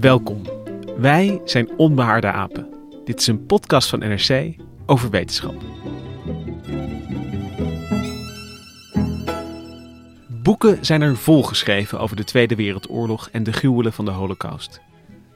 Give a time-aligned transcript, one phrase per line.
[0.00, 0.42] Welkom.
[0.96, 2.68] Wij zijn Onbehaarde Apen.
[3.04, 4.54] Dit is een podcast van NRC
[4.86, 5.54] over wetenschap.
[10.26, 14.80] Boeken zijn er volgeschreven over de Tweede Wereldoorlog en de gruwelen van de Holocaust.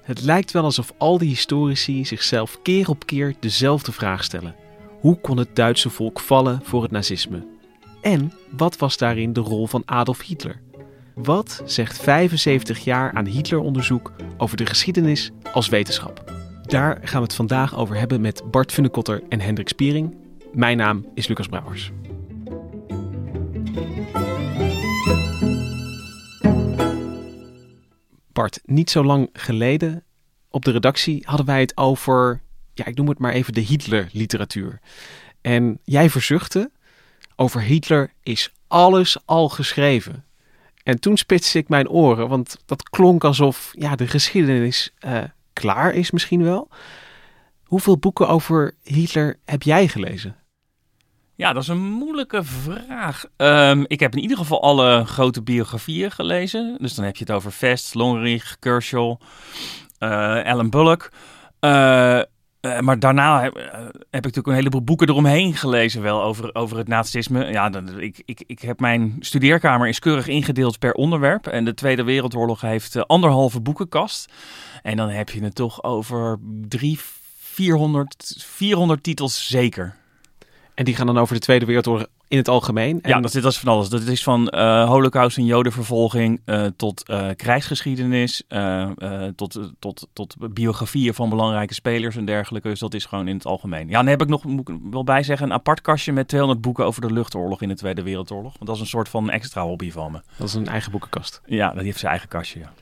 [0.02, 4.54] Het lijkt wel alsof al die historici zichzelf keer op keer dezelfde vraag stellen:
[5.00, 7.46] hoe kon het Duitse volk vallen voor het nazisme?
[8.00, 10.63] En wat was daarin de rol van Adolf Hitler?
[11.14, 16.32] Wat zegt 75 jaar aan Hitleronderzoek over de geschiedenis als wetenschap?
[16.62, 20.16] Daar gaan we het vandaag over hebben met Bart Funnekotter en Hendrik Spiering.
[20.52, 21.90] Mijn naam is Lucas Brouwers.
[28.32, 30.04] Bart, niet zo lang geleden
[30.50, 32.42] op de redactie hadden wij het over,
[32.74, 34.80] ja, ik noem het maar even de Hitler-literatuur.
[35.40, 36.70] En jij verzuchtte,
[37.36, 40.24] over Hitler is alles al geschreven.
[40.84, 45.22] En toen spitste ik mijn oren, want dat klonk alsof ja, de geschiedenis uh,
[45.52, 46.68] klaar is misschien wel.
[47.64, 50.36] Hoeveel boeken over Hitler heb jij gelezen?
[51.34, 53.24] Ja, dat is een moeilijke vraag.
[53.36, 56.76] Um, ik heb in ieder geval alle grote biografieën gelezen.
[56.80, 59.20] Dus dan heb je het over Vest, Longerich, Kershaw,
[59.98, 61.12] uh, Alan Bullock.
[61.60, 62.20] Uh,
[62.64, 66.76] uh, maar daarna heb, heb, ik natuurlijk een heleboel boeken eromheen gelezen wel over, over
[66.76, 67.46] het nazisme.
[67.46, 71.46] Ja, ik, ik, ik heb mijn studeerkamer is keurig ingedeeld per onderwerp.
[71.46, 74.32] En de Tweede Wereldoorlog heeft uh, anderhalve boekenkast.
[74.82, 76.38] En dan heb je het toch over
[76.68, 76.98] drie,
[77.38, 79.96] 400, 400 titels zeker.
[80.74, 83.02] En die gaan dan over de Tweede Wereldoorlog in het algemeen?
[83.02, 83.10] En...
[83.10, 83.88] Ja, dat, dat is van alles.
[83.88, 88.42] Dat is van uh, holocaust en jodenvervolging uh, tot uh, krijgsgeschiedenis,
[89.36, 92.68] tot, tot, tot biografieën van belangrijke spelers en dergelijke.
[92.68, 93.88] Dus dat is gewoon in het algemeen.
[93.88, 96.60] Ja, dan heb ik nog, moet ik wel bij zeggen, een apart kastje met 200
[96.62, 98.52] boeken over de luchtoorlog in de Tweede Wereldoorlog.
[98.52, 100.20] Want dat is een soort van extra hobby van me.
[100.36, 101.40] Dat is een eigen boekenkast?
[101.46, 102.72] Ja, dat heeft zijn eigen kastje, ja.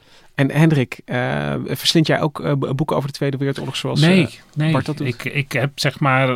[0.43, 4.29] En Hendrik, uh, verslind jij ook uh, boeken over de Tweede Wereldoorlog zoals nee, uh,
[4.55, 4.73] nee.
[4.73, 5.07] Bart dat doet?
[5.07, 6.29] Ik, ik heb zeg maar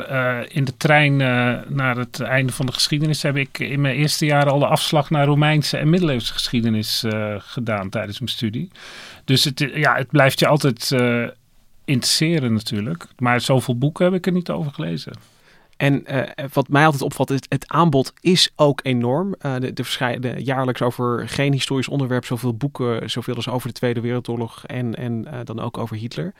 [0.50, 1.16] in de trein
[1.74, 3.22] naar het einde van de geschiedenis...
[3.22, 7.04] heb ik in mijn eerste jaren al de afslag naar Romeinse en middeleeuwse geschiedenis
[7.38, 8.70] gedaan tijdens mijn studie.
[9.24, 10.94] Dus het, ja, het blijft je altijd
[11.84, 13.06] interesseren natuurlijk.
[13.18, 15.12] Maar zoveel boeken heb ik er niet over gelezen.
[15.76, 16.22] En uh,
[16.52, 19.34] wat mij altijd opvalt, is het aanbod is ook enorm.
[19.42, 19.72] Uh, de,
[20.20, 24.94] de jaarlijks over geen historisch onderwerp, zoveel boeken, zoveel als over de Tweede Wereldoorlog en,
[24.94, 26.34] en dan ook over Hitler.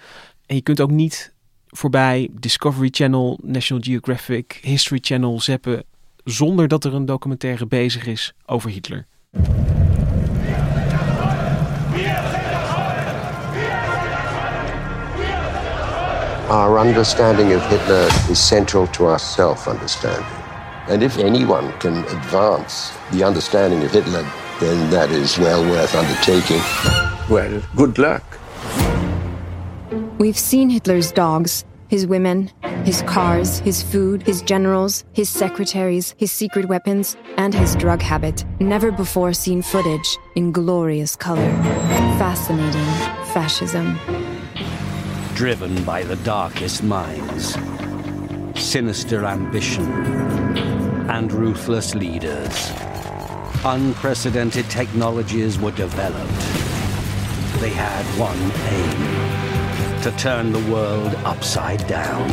[0.47, 1.33] En je kunt ook niet
[1.67, 5.85] voorbij Discovery Channel, National Geographic, History Channel zeppen
[6.25, 9.07] zonder dat er een documentaire bezig is over Hitler.
[16.49, 20.25] Our understanding of Hitler is central to our self understanding.
[20.87, 24.25] And if anyone can advance the understanding of Hitler,
[24.61, 26.61] then that is well worth undertaking.
[27.29, 28.23] Well, good luck.
[30.19, 32.53] We've seen Hitler's dogs, his women,
[32.85, 38.45] his cars, his food, his generals, his secretaries, his secret weapons, and his drug habit.
[38.61, 41.51] Never before seen footage in glorious color.
[42.21, 42.87] Fascinating
[43.35, 43.99] fascism
[45.37, 47.59] driven by the darkest minds,
[48.59, 49.87] sinister ambition,
[51.11, 52.73] and ruthless leaders.
[53.63, 56.41] Unprecedented technologies were developed.
[57.61, 62.27] They had one aim to turn the world upside down.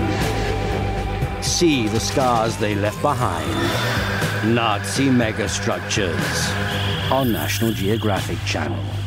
[1.44, 9.02] See the scars they left behind Nazi megastructures on National Geographic Channel.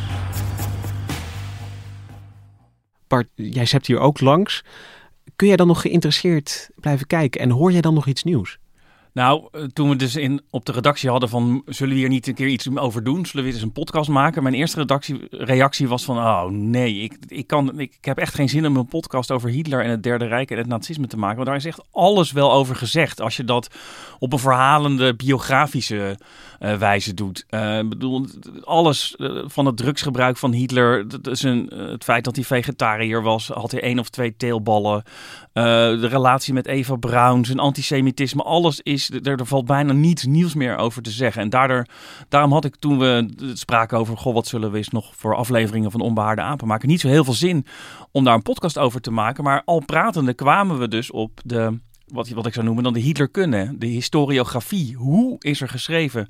[3.34, 4.64] Jij hebt hier ook langs.
[5.36, 8.58] Kun jij dan nog geïnteresseerd blijven kijken en hoor jij dan nog iets nieuws?
[9.16, 11.62] Nou, eh, toen we dus in, op de redactie hadden van...
[11.66, 13.26] zullen we hier niet een keer iets over doen?
[13.26, 14.42] Zullen we eens een podcast maken?
[14.42, 15.00] Mijn eerste
[15.30, 16.16] reactie was van...
[16.16, 19.84] oh nee, ik, ik, kan, ik, heb echt geen zin om een podcast over Hitler
[19.84, 20.50] en het Derde Rijk...
[20.50, 21.36] en het nazisme te maken.
[21.36, 23.20] Want daar is echt alles wel over gezegd.
[23.20, 23.74] Als je dat
[24.18, 26.18] op een verhalende, biografische
[26.66, 27.46] uh, wijze doet.
[27.50, 28.26] Uh, bedoel,
[28.64, 31.04] alles van het drugsgebruik van Hitler...
[31.70, 33.48] Het feit dat hij vegetariër was...
[33.48, 35.02] had hij één of twee teelballen...
[35.52, 40.76] de relatie met Eva Braun, zijn antisemitisme, alles is er, valt bijna niets nieuws meer
[40.76, 41.42] over te zeggen.
[41.42, 41.86] En daardoor,
[42.28, 45.90] daarom had ik toen we spraken over, goh, wat zullen we eens nog voor afleveringen
[45.90, 47.66] van Onbehaarde Apen maken, niet zo heel veel zin
[48.12, 49.44] om daar een podcast over te maken.
[49.44, 53.00] Maar al pratende kwamen we dus op de, wat, wat ik zou noemen dan de
[53.00, 54.94] Hitlerkunde, de historiografie.
[54.96, 56.26] Hoe is er geschreven?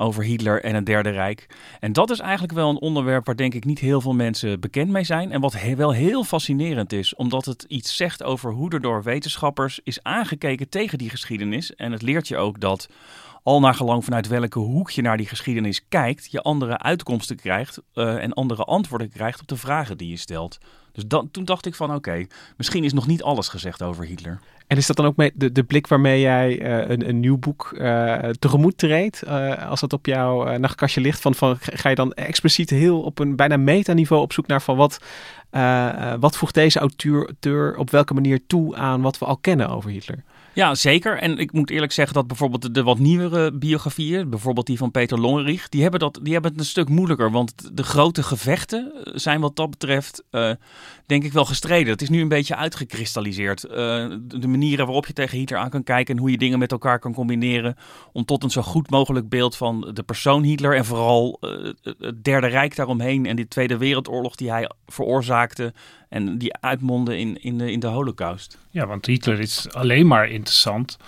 [0.00, 1.46] over Hitler en het Derde Rijk.
[1.80, 4.90] En dat is eigenlijk wel een onderwerp waar denk ik niet heel veel mensen bekend
[4.90, 5.32] mee zijn.
[5.32, 9.80] En wat wel heel fascinerend is, omdat het iets zegt over hoe er door wetenschappers
[9.84, 11.74] is aangekeken tegen die geschiedenis.
[11.74, 12.88] En het leert je ook dat
[13.42, 17.80] al naar gelang vanuit welke hoek je naar die geschiedenis kijkt, je andere uitkomsten krijgt
[17.94, 20.58] uh, en andere antwoorden krijgt op de vragen die je stelt.
[20.92, 22.26] Dus dan, toen dacht ik van oké,
[22.56, 24.40] misschien is nog niet alles gezegd over Hitler.
[24.66, 27.38] En is dat dan ook mee de, de blik waarmee jij uh, een, een nieuw
[27.38, 29.22] boek uh, tegemoet treedt?
[29.26, 33.18] Uh, als dat op jouw nachtkastje ligt, van, van, ga je dan expliciet heel op
[33.18, 34.98] een bijna metaniveau op zoek naar van wat,
[36.20, 40.24] wat voegt deze auteur op welke manier toe aan wat we al kennen over Hitler?
[40.52, 41.18] Ja, zeker.
[41.18, 45.20] En ik moet eerlijk zeggen dat bijvoorbeeld de wat nieuwere biografieën, bijvoorbeeld die van Peter
[45.20, 47.30] Longerich, die hebben, dat, die hebben het een stuk moeilijker.
[47.30, 50.50] Want de grote gevechten zijn wat dat betreft, uh,
[51.06, 51.92] denk ik wel gestreden.
[51.92, 53.64] Het is nu een beetje uitgekristalliseerd.
[53.64, 53.74] Uh,
[54.22, 56.98] de manieren waarop je tegen Hitler aan kan kijken en hoe je dingen met elkaar
[56.98, 57.76] kan combineren.
[58.12, 61.38] Om tot een zo goed mogelijk beeld van de persoon Hitler en vooral
[61.98, 65.72] het Derde Rijk daaromheen en die Tweede Wereldoorlog die hij veroorzaakte
[66.10, 68.58] en die uitmonden in, in, de, in de holocaust.
[68.70, 70.98] Ja, want Hitler is alleen maar interessant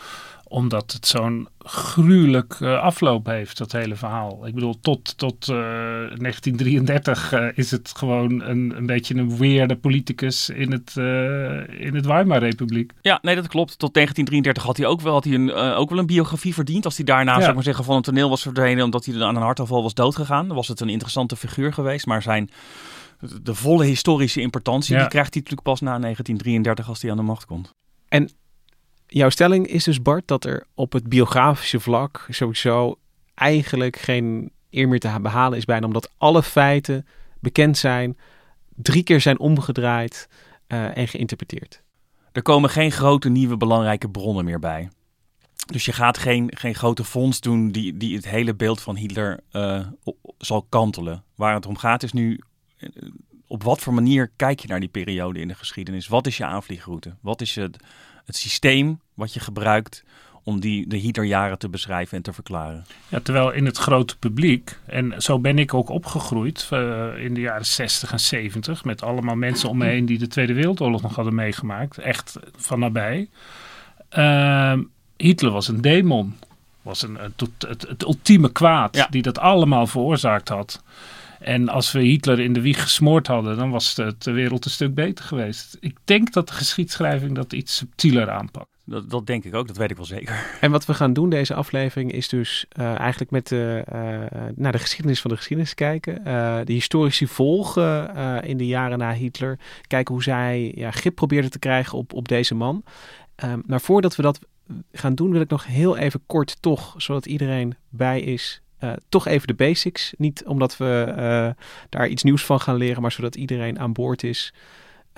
[0.53, 4.47] omdat het zo'n gruwelijk uh, afloop heeft, dat hele verhaal.
[4.47, 9.77] Ik bedoel, tot, tot uh, 1933 uh, is het gewoon een, een beetje een weerde
[9.77, 10.97] politicus in het,
[11.79, 12.93] in het Weimar-republiek.
[13.01, 13.79] Ja, nee, dat klopt.
[13.79, 16.85] Tot 1933 had hij ook wel, had hij een, ook wel een biografie verdiend.
[16.85, 17.37] Als hij daarna, ja.
[17.37, 19.95] zou ik maar zeggen, van een toneel was verdwenen omdat hij aan een hartaanval was
[19.95, 20.47] doodgegaan.
[20.47, 22.51] Dan was het een interessante figuur geweest, maar zijn
[23.43, 25.01] de volle historische importantie, ja.
[25.01, 27.71] die krijgt hij natuurlijk pas na 1933 als hij aan de macht komt.
[28.09, 28.31] En
[29.07, 32.99] jouw stelling is dus, Bart, dat er op het biografische vlak sowieso
[33.35, 37.07] eigenlijk geen eer meer te behalen is bijna, omdat alle feiten
[37.41, 38.19] bekend zijn,
[38.75, 40.29] drie keer zijn omgedraaid
[40.69, 41.83] uh, en geïnterpreteerd.
[42.33, 44.89] Er komen geen grote nieuwe belangrijke bronnen meer bij.
[45.67, 49.41] Dus je gaat geen, geen grote fonds doen die, die het hele beeld van Hitler
[49.53, 49.87] uh,
[50.39, 51.25] zal kantelen.
[51.35, 52.41] Waar het om gaat is nu
[53.47, 56.09] op wat voor manier kijk je naar die periode in de geschiedenis?
[56.09, 57.15] Wat is je aanvliegroute?
[57.21, 57.77] Wat is het,
[58.25, 60.05] het systeem wat je gebruikt
[60.45, 62.85] om die, de Hitlerjaren te beschrijven en te verklaren?
[63.09, 67.41] Ja, terwijl in het grote publiek, en zo ben ik ook opgegroeid uh, in de
[67.41, 71.15] jaren 60 en 70, met allemaal mensen om me heen die de Tweede Wereldoorlog nog
[71.15, 73.29] hadden meegemaakt, echt van nabij.
[74.19, 74.79] Uh,
[75.17, 76.37] Hitler was een demon,
[76.83, 79.07] was een, het, het, het ultieme kwaad ja.
[79.11, 80.83] die dat allemaal veroorzaakt had.
[81.43, 84.71] En als we Hitler in de wieg gesmoord hadden, dan was de, de wereld een
[84.71, 85.77] stuk beter geweest.
[85.81, 88.71] Ik denk dat de geschiedschrijving dat iets subtieler aanpakt.
[88.85, 90.47] Dat, dat, denk ik ook, dat weet ik wel zeker.
[90.61, 93.99] En wat we gaan doen deze aflevering is dus uh, eigenlijk met de, uh,
[94.55, 96.19] naar de geschiedenis van de geschiedenis kijken.
[96.27, 98.15] Uh, de historici volgen
[98.45, 99.59] in de jaren na Hitler.
[99.87, 102.85] Kijken hoe zij ja, grip probeerden te krijgen op, op deze man.
[103.67, 104.41] maar voordat we dat
[104.93, 109.27] gaan doen wil ik nog heel even kort toch, zodat iedereen bij is, uh, toch
[109.27, 110.15] even de basics.
[110.19, 114.23] Niet omdat we uh, daar iets nieuws van gaan leren, maar zodat iedereen aan boord
[114.23, 114.55] is.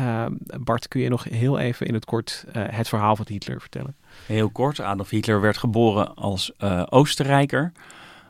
[0.01, 0.27] Uh,
[0.61, 3.97] Bart, kun je nog heel even in het kort het verhaal van Hitler vertellen?
[4.27, 4.81] Heel kort.
[4.81, 6.53] Adolf Hitler werd geboren als
[6.89, 7.73] Oostenrijker.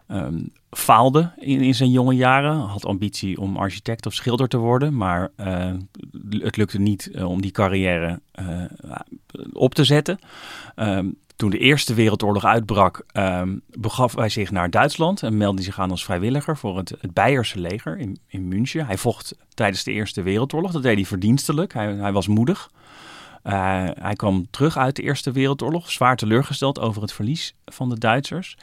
[0.09, 2.57] Um, faalde in, zijn jonge jaren.
[2.57, 4.97] Had ambitie om architect of schilder te worden.
[4.97, 5.31] Maar
[6.31, 8.21] het lukte niet om die carrière
[9.53, 10.19] op te zetten.
[10.77, 15.79] Um, toen de Eerste Wereldoorlog uitbrak, um, begaf hij zich naar Duitsland en meldde zich
[15.79, 18.87] aan als vrijwilliger voor het, het Beierse leger in, in München.
[18.87, 22.71] Hij vocht tijdens de Eerste Wereldoorlog, dat deed hij verdienstelijk, hij, hij was moedig.
[23.45, 23.53] Uh,
[23.95, 28.57] hij kwam terug uit de Eerste Wereldoorlog, zwaar teleurgesteld over het verlies van de Duitsers.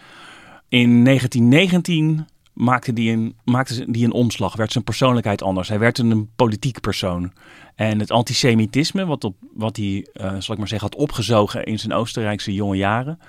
[0.68, 5.70] In 1919 maakte die een, maakte die een omslag, werd zijn persoonlijkheid anders.
[5.70, 7.32] Hij werd een politiek persoon.
[7.76, 11.80] En het antisemitisme, wat, op, wat hij, uh, zal ik maar zeggen, had opgezogen in
[11.80, 13.20] zijn Oostenrijkse jonge jaren,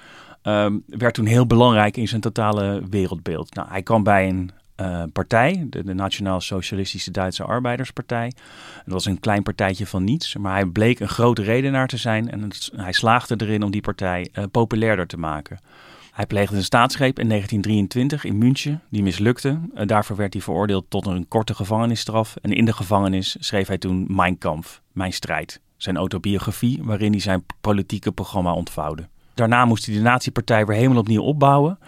[0.42, 3.54] um, werd toen heel belangrijk in zijn totale wereldbeeld.
[3.54, 4.50] Nou, hij kwam bij een
[4.82, 8.32] eh, partij, de, Nationaal Socialistische Duitse Arbeiderspartij.
[8.84, 12.30] Dat was een klein partijtje van niets, maar hij bleek een grote redenaar te zijn
[12.30, 15.60] en hij slaagde erin om die partij eh, populairder te maken.
[16.12, 19.60] Hij pleegde een staatsgreep in 1923 in München, die mislukte.
[19.74, 22.36] Eh, daarvoor werd hij veroordeeld tot een korte gevangenisstraf.
[22.42, 25.60] En in de gevangenis schreef hij toen Mein Kampf, Mijn Strijd.
[25.76, 29.08] Zijn autobiografie, waarin hij zijn politieke programma ontvouwde.
[29.34, 31.78] Daarna moest hij de nazi-partij weer helemaal opnieuw opbouwen.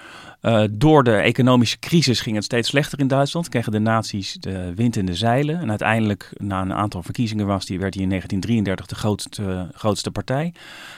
[0.45, 3.49] Eh, door de economische crisis ging het steeds slechter in Duitsland.
[3.49, 5.61] Kregen de nazi's de wind in de zeilen.
[5.61, 10.11] En uiteindelijk, na een aantal verkiezingen, was die, werd hij in 1933 de grootste, grootste
[10.11, 10.55] partij.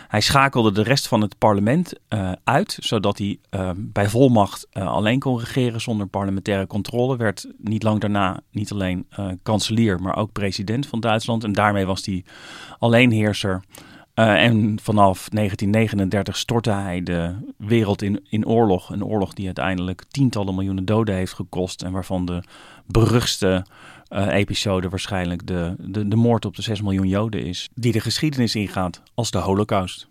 [0.08, 5.18] Hij schakelde de rest van het parlement eh, uit, zodat hij eh, bij volmacht alleen
[5.18, 7.16] kon regeren zonder parlementaire controle.
[7.16, 9.06] Werd niet lang daarna niet alleen
[9.42, 11.44] kanselier, maar ook president van Duitsland.
[11.44, 12.24] En daarmee was hij
[12.78, 13.62] alleenheerser.
[14.16, 18.90] Eh, en vanaf 1939 stortte hij de wereld in, in oorlog.
[18.90, 21.82] Een oorlog die uiteindelijk tientallen miljoenen doden heeft gekost.
[21.82, 22.42] En waarvan de
[22.86, 23.66] beruchtste
[24.08, 27.68] eh, episode waarschijnlijk de, de, de moord op de 6 miljoen Joden is.
[27.74, 30.08] Die de geschiedenis ingaat als de Holocaust.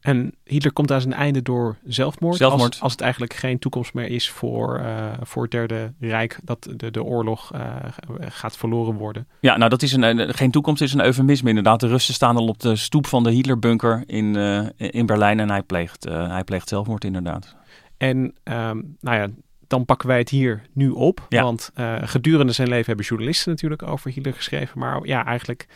[0.00, 2.36] En Hitler komt aan zijn einde door zelfmoord.
[2.36, 2.70] Zelfmoord.
[2.72, 6.68] Als, als het eigenlijk geen toekomst meer is voor, eh, voor het Derde Rijk, dat
[6.76, 7.76] de, de oorlog eh,
[8.20, 9.28] gaat verloren worden.
[9.40, 11.80] Ja, nou dat is een, een- geen toekomst, is een eufemisme inderdaad.
[11.80, 15.50] De Russen staan al op de stoep van de Hitlerbunker in, eh, in Berlijn en
[15.50, 17.56] hij pleegt, hij pleegt zelfmoord inderdaad.
[17.96, 19.26] En ehm, nou ja,
[19.66, 21.26] dan pakken wij het hier nu op.
[21.28, 21.42] Ja.
[21.42, 24.78] Want gedurende zijn leven hebben journalisten natuurlijk over Hitler geschreven.
[24.78, 25.66] Maar ja, eigenlijk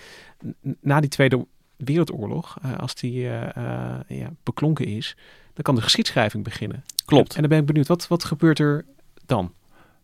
[0.80, 5.16] na die Tweede Wereldoorlog, eh, als die eh, eh, ja, beklonken is,
[5.52, 6.84] dan kan de geschiedschrijving beginnen.
[7.04, 7.34] Klopt.
[7.34, 8.84] En, dan ben ik benieuwd, wat, wat gebeurt er
[9.26, 9.52] dan?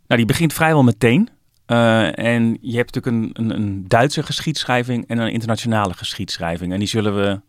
[0.07, 1.29] Nou, die begint vrijwel meteen.
[1.67, 6.73] En je hebt natuurlijk een, een, een Duitse geschiedschrijving en een internationale geschiedschrijving.
[6.73, 7.41] En die zullen we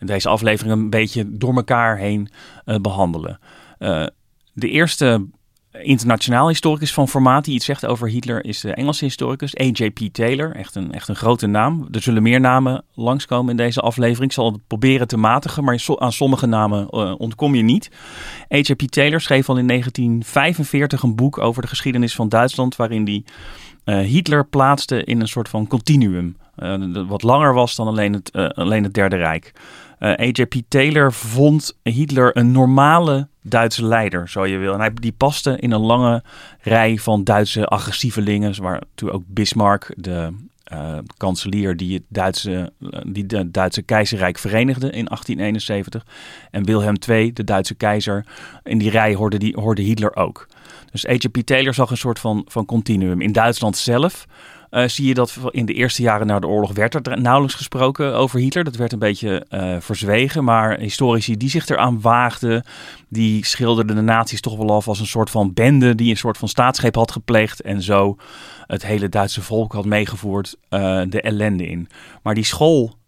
[0.00, 2.28] in deze aflevering een beetje door elkaar heen
[2.64, 3.38] eh, behandelen.
[3.78, 4.06] Eh,
[4.52, 5.26] de eerste
[5.72, 9.98] internationaal historicus van formaat die iets zegt over Hitler is de Engelse historicus A.J.P.
[10.12, 10.54] Taylor.
[10.54, 11.88] Echt een, echt een grote naam.
[11.90, 14.24] Er zullen meer namen langskomen in deze aflevering.
[14.24, 17.90] Ik zal het proberen te matigen, maar aan sommige namen eh, ontkom je niet.
[18.54, 18.82] A.J.P.
[18.82, 23.24] Taylor schreef al in 1945 een boek over de geschiedenis van Duitsland, waarin hij
[23.84, 26.36] eh, Hitler plaatste in een soort van continuum.
[26.92, 29.52] dat wat langer was dan alleen het, alleen het Derde Rijk.
[30.00, 30.54] Eh, A.J.P.
[30.68, 34.72] Taylor vond Hitler een normale Duitse leider, zo je wil.
[34.72, 36.22] En hij, die paste in een lange
[36.60, 40.32] rij van Duitse agressievelingen, waar toen ook Bismarck, de
[40.64, 46.06] eh, kanselier die het Duitse, eh, die de Duitse keizerrijk verenigde in 1871.
[46.50, 48.26] En Wilhelm II, de Duitse keizer,
[48.62, 50.46] in die rij hoorde, die, hoorde Hitler ook.
[50.90, 51.36] Dus A.J.P.
[51.44, 53.20] Taylor zag een soort van, van continuum.
[53.20, 54.26] In Duitsland zelf
[54.70, 58.14] eh, zie je dat in de eerste jaren na de oorlog werd er nauwelijks gesproken
[58.14, 58.64] over Hitler.
[58.64, 60.44] Dat werd een beetje eh, verzwegen.
[60.44, 62.64] Maar historici die zich eraan waagden,
[63.08, 66.38] die schilderden de nazi's toch wel af als een soort van bende die een soort
[66.38, 67.60] van staatsgreep had gepleegd.
[67.60, 68.16] En zo
[68.66, 71.88] het hele Duitse volk had meegevoerd eh, de ellende in.
[72.22, 72.98] Maar die school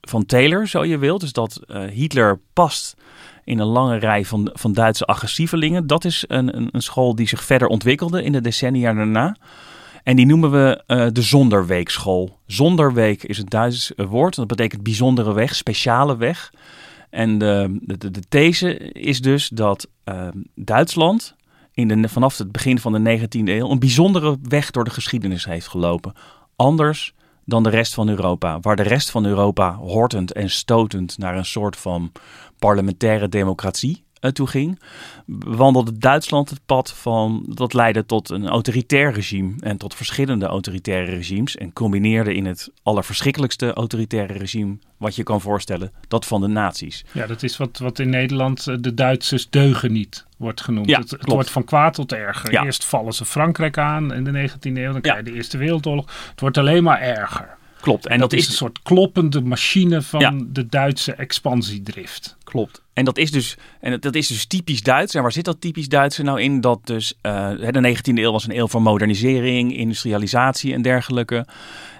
[0.00, 1.60] van Taylor, zo je wilt, dus dat
[1.92, 2.96] Hitler past
[3.44, 5.86] in een lange rij van, van Duitse agressievelingen.
[5.86, 9.36] Dat is een, een, een school die zich verder ontwikkelde in de decennia daarna.
[10.06, 12.38] En die noemen we eh, de Zonderweekschool.
[12.46, 14.34] Zonderweek is een Duits eh, woord.
[14.34, 16.52] Dat betekent bijzondere weg, speciale weg.
[17.10, 21.34] En de, de, de these is dus dat eh, Duitsland
[21.72, 25.44] in de, vanaf het begin van de 19e eeuw een bijzondere weg door de geschiedenis
[25.44, 26.12] heeft gelopen.
[26.56, 28.60] Anders dan de rest van Europa.
[28.60, 32.12] Waar de rest van Europa hortend en stotend naar een soort van
[32.58, 34.80] parlementaire democratie toe ging,
[35.44, 41.10] wandelde Duitsland het pad van dat leidde tot een autoritair regime en tot verschillende autoritaire
[41.10, 46.46] regimes en combineerde in het allerverschrikkelijkste autoritaire regime wat je kan voorstellen, dat van de
[46.46, 47.04] nazi's.
[47.12, 50.88] Ja, dat is wat, wat in Nederland eh, de Duitsers deugen niet wordt genoemd.
[50.88, 52.52] Ja, het, wordt van kwaad tot erger.
[52.52, 52.64] Ja.
[52.64, 56.04] Eerst vallen ze Frankrijk aan in de 19e eeuw, dan krijg je de Eerste Wereldoorlog.
[56.30, 57.55] Het wordt alleen maar erger.
[57.86, 58.06] Klopt.
[58.06, 60.34] En En dat, dat is een soort kloppende machine van Ja.
[60.46, 62.36] de Duitse expansiedrift.
[62.44, 62.82] Klopt.
[62.92, 65.14] En dat is dus, en dat- dat is dus typisch Duits.
[65.14, 66.60] En waar zit dat typisch Duitse nou in?
[66.60, 71.46] Dat dus eh, de 19e eeuw was een eeuw van modernisering, industrialisatie en dergelijke.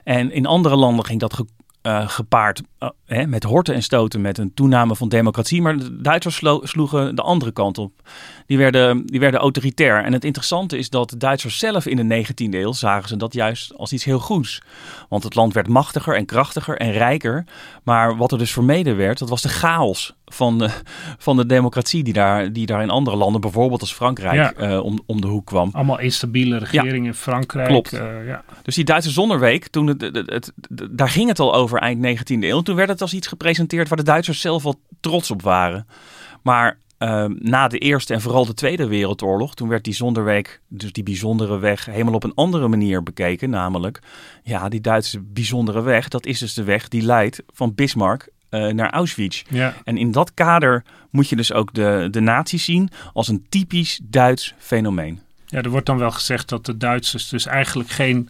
[0.05, 1.43] En in andere landen ging dat
[1.87, 5.63] eh, gepaard eh, hè, met horten en stoten, met een toename van democratie.
[5.63, 7.93] Maar de Duitsers slo- sloegen de andere kant op.
[8.47, 10.05] Die werden, die werden autoritair.
[10.05, 13.33] En het interessante is dat de Duitsers zelf in de 19e eeuw zagen ze dat
[13.33, 14.63] juist als iets heel goeds.
[15.09, 17.45] Want het land werd machtiger en krachtiger en rijker.
[17.83, 20.71] Maar wat er dus vermeden werd, dat was de chaos van de,
[21.19, 24.53] van de democratie die daar, die daar in andere landen, bijvoorbeeld als Frankrijk, Ja.
[24.53, 25.71] eh, om, om de hoek kwam.
[25.73, 27.69] Allemaal instabiele regering in Frankrijk.
[27.69, 27.93] Klopt.
[27.93, 28.45] eh, ja.
[28.63, 30.53] Dus die Duitse zonderweek, toen het, het,
[30.91, 32.61] daar ging het al over eind 19e eeuw.
[32.61, 35.87] Toen werd het als iets gepresenteerd waar de Duitsers zelf wel trots op waren.
[36.43, 40.93] Maar ehm, na de Eerste en vooral de Tweede Wereldoorlog, toen werd die Zonderweg, dus
[40.93, 43.51] die bijzondere weg, helemaal op een andere manier bekeken.
[43.51, 43.99] Namelijk,
[44.43, 48.75] ja, die Duitse bijzondere weg, dat is dus de weg die leidt van Bismarck eh,
[48.75, 49.43] naar Auschwitz.
[49.49, 49.75] Ja.
[49.85, 54.01] En in dat kader moet je dus ook de, de nazi zien als een typisch
[54.03, 55.21] Duits fenomeen.
[55.47, 58.29] Ja, er wordt dan wel gezegd dat de Duitsers dus eigenlijk geen,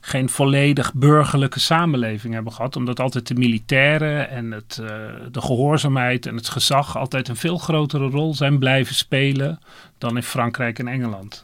[0.00, 2.76] geen volledig burgerlijke samenleving hebben gehad.
[2.76, 4.88] Omdat altijd de militairen en het, eh,
[5.30, 9.58] de gehoorzaamheid en het gezag altijd een veel grotere rol zijn blijven spelen
[9.98, 11.40] dan in Frankrijk en Engeland.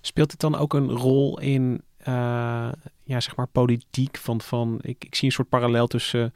[0.00, 2.68] Speelt het dan ook een rol in eh,
[3.02, 4.16] ja, zeg maar politiek?
[4.16, 6.34] Van, van, ik, ik zie een soort parallel tussen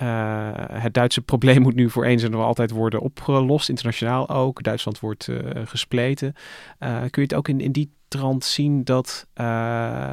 [0.00, 4.62] eh, het Duitse probleem moet nu voor eens en altijd worden opgelost, internationaal ook.
[4.62, 6.34] Duitsland wordt eh, gespleten.
[6.78, 9.26] Eh, kun je het ook in, in die trant zien dat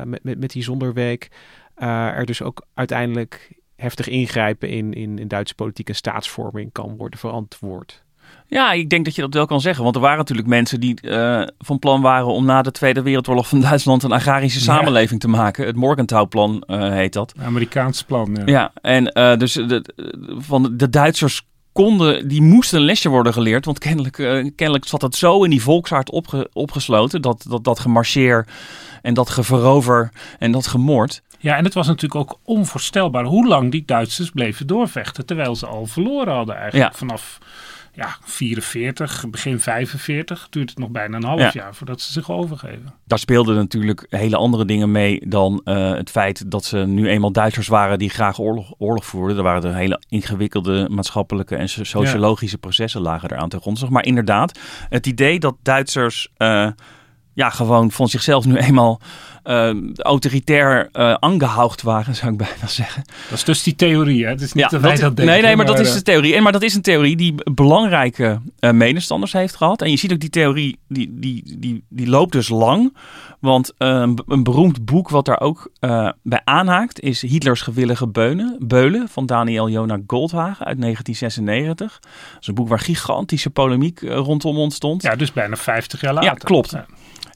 [0.05, 1.31] met, met, met die zonderweek
[1.75, 8.05] er dus ook uiteindelijk heftig ingrijpen in, in, Duitse politiek en staatsvorming kan worden verantwoord?
[8.49, 9.83] Ja, ik denk dat je dat wel kan zeggen.
[9.83, 13.47] Want er waren natuurlijk mensen die eh, van plan waren om na de Tweede Wereldoorlog
[13.47, 14.65] van Duitsland een agrarische Ja.
[14.65, 15.65] samenleving te maken.
[15.65, 17.33] Het Morgenthau-plan eh, heet dat.
[17.43, 18.35] Amerikaans plan.
[18.35, 18.43] Ja.
[18.45, 19.93] Ja, en eh, dus de,
[20.37, 21.41] van de Duitsers
[21.71, 23.65] konden, die moesten een lesje worden geleerd.
[23.65, 24.13] Want kennelijk,
[24.55, 27.21] kennelijk zat het zo in die volksaard opge, opgesloten.
[27.21, 28.47] Dat, dat, dat gemarcheer
[29.01, 31.21] en dat geverover en dat gemoord.
[31.39, 35.25] Ja, en het was natuurlijk ook onvoorstelbaar hoe lang die Duitsers bleven doorvechten.
[35.25, 36.91] Terwijl ze al verloren hadden eigenlijk.
[36.91, 36.97] Ja.
[36.97, 37.37] Vanaf
[37.97, 41.49] ja, 44, begin 45 duurt het nog bijna een half Ja.
[41.53, 42.93] jaar voordat ze zich overgeven.
[43.05, 47.31] Daar speelden natuurlijk hele andere dingen mee dan eh, het feit dat ze nu eenmaal
[47.31, 49.37] Duitsers waren die graag oorlog, oorlog voerden.
[49.37, 53.89] Er waren er hele ingewikkelde maatschappelijke en so- sociologische processen lagen eraan ten grondslag.
[53.89, 56.67] Maar inderdaad, het idee dat Duitsers eh,
[57.37, 58.99] ja, gewoon van zichzelf nu eenmaal
[59.43, 63.03] eh, autoritair eh angehaucht waren, zou ik bijna zeggen.
[63.29, 64.29] Dat is dus die theorie, hè?
[64.29, 65.33] Het is niet Ja, dat wij dat- dat denken.
[65.33, 66.35] nee, nee, maar dat is eh, de theorie.
[66.35, 69.81] En maar dat is een theorie die belangrijke eh, medestanders heeft gehad.
[69.81, 72.95] En je ziet ook die theorie, die, die, die, die loopt dus lang.
[73.39, 78.07] Want eh, een, een beroemd boek wat daar ook eh, bij aanhaakt is Hitlers gewillige
[78.07, 81.99] beunen, beulen van Daniel Jona Goldhagen uit 1996.
[82.01, 85.01] Dat is een boek waar gigantische polemiek eh, rondom ontstond.
[85.03, 86.29] Ja, dus bijna 50 jaar later.
[86.29, 86.75] Ja, klopt.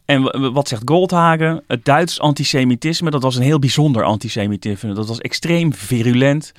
[0.05, 1.63] En wat zegt Goldhagen?
[1.67, 4.93] Het Duits antisemitisme, dat was een heel bijzonder antisemitisme.
[4.93, 6.51] Dat was extreem virulent,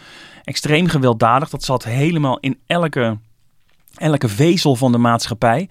[0.45, 1.49] extreem gewelddadig.
[1.49, 3.19] Dat zat helemaal in elke,
[3.95, 5.69] elke vezel van de maatschappij.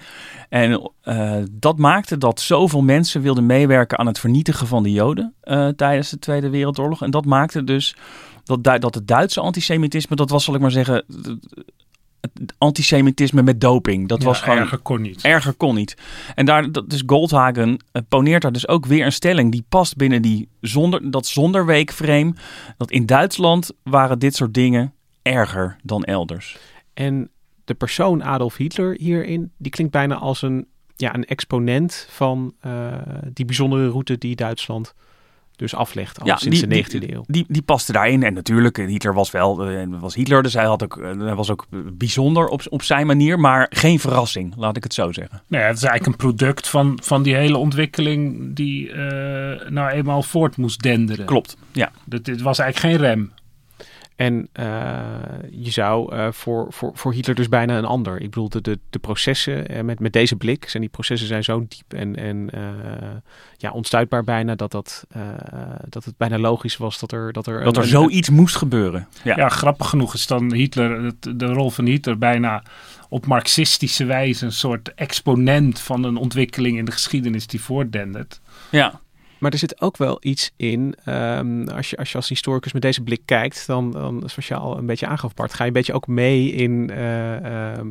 [0.49, 5.33] En eh, dat maakte dat zoveel mensen wilden meewerken aan het vernietigen van de Joden
[5.41, 7.01] eh, tijdens de Tweede Wereldoorlog.
[7.01, 7.95] En dat maakte dus
[8.43, 11.05] dat, dat het Duitse antisemitisme, dat was, zal ik maar zeggen,
[12.57, 14.07] antisemitisme met doping.
[14.07, 15.21] Dat Ja, was gewoon erger kon niet.
[15.21, 15.95] Erger kon niet.
[16.35, 19.95] En daar, dat, dus Goldhagen eh, poneert daar dus ook weer een stelling die past
[19.95, 22.33] binnen die zonder, dat zonderweekframe.
[22.77, 26.57] Dat in Duitsland waren dit soort dingen erger dan elders.
[26.93, 27.29] En
[27.65, 32.93] de persoon Adolf Hitler hierin, die klinkt bijna als een, ja, een exponent van eh,
[33.33, 34.93] die bijzondere route die Duitsland
[35.61, 37.23] dus aflegt al sinds die, de 19e die, eeuw.
[37.27, 38.23] Die, die paste daarin.
[38.23, 41.35] En natuurlijk, eh, Hitler was wel eh, was Hitler, dus hij, had ook, eh, hij
[41.35, 45.41] was ook bijzonder op, op zijn manier, maar geen verrassing, laat ik het zo zeggen.
[45.47, 49.89] Nou ja, het is eigenlijk een product van, van die hele ontwikkeling die eh, nou
[49.89, 51.25] eenmaal voort moest denderen.
[51.25, 51.91] Klopt, ja.
[52.05, 53.31] Dit was eigenlijk geen rem.
[54.21, 54.65] En eh,
[55.51, 58.15] je zou eh, voor, voor, voor Hitler dus bijna een ander.
[58.21, 61.43] Ik bedoel, de, de, de processen eh, met, met deze blik, zijn die processen zijn
[61.43, 62.61] zo diep en, en eh,
[63.57, 65.21] ja, onstuitbaar bijna, dat, dat, eh,
[65.89, 67.33] dat het bijna logisch was dat er...
[67.33, 69.07] Dat er, Dat er een- zoiets moest gebeuren.
[69.23, 69.35] Ja.
[69.37, 69.49] Ja.
[69.49, 72.63] grappig genoeg is dan Hitler, het- de rol van Hitler bijna
[73.09, 78.41] op marxistische wijze een soort exponent van een ontwikkeling in de geschiedenis die voortdendert.
[78.69, 78.99] ja.
[79.41, 83.01] Maar er zit ook wel iets in, ehm, als, je, als je historicus met deze
[83.01, 85.93] blik kijkt, dan, dan zoals je al een beetje aangaf Bart, ga je een beetje
[85.93, 87.87] ook mee in eh, ehm,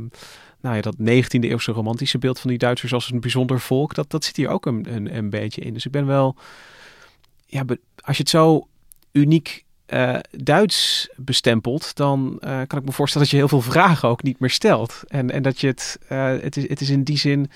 [0.60, 3.94] nou ja, dat 19e eeuwse romantische beeld van die Duitsers als een bijzonder volk.
[3.94, 5.74] Dat, dat zit hier ook een, een, een beetje in.
[5.74, 6.36] Dus ik ben wel,
[7.46, 7.64] ja,
[8.00, 8.68] als je het zo
[9.12, 14.08] uniek eh, Duits bestempelt, dan eh, kan ik me voorstellen dat je heel veel vragen
[14.08, 15.02] ook niet meer stelt.
[15.08, 15.98] En, en dat je het,
[16.42, 17.50] het, is, het is in die zin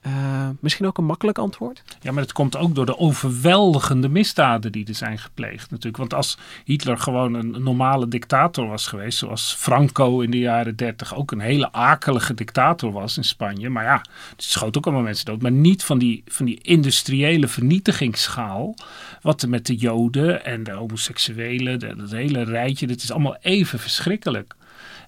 [0.00, 1.82] eh, misschien ook een makkelijk antwoord.
[2.00, 5.96] Ja, maar het komt ook door de overweldigende misdaden die er zijn gepleegd natuurlijk.
[5.96, 11.14] Want als Hitler gewoon een normale dictator was geweest, zoals Franco in de jaren dertig
[11.14, 13.70] ook een hele akelige dictator was in Spanje.
[13.70, 15.42] Maar ja, het schoot ook allemaal mensen dood.
[15.42, 18.74] Maar niet van die, van die industriële vernietigingsschaal.
[19.22, 23.78] Wat er met de Joden en de homoseksuelen, dat hele rijtje, dat is allemaal even
[23.78, 24.56] verschrikkelijk.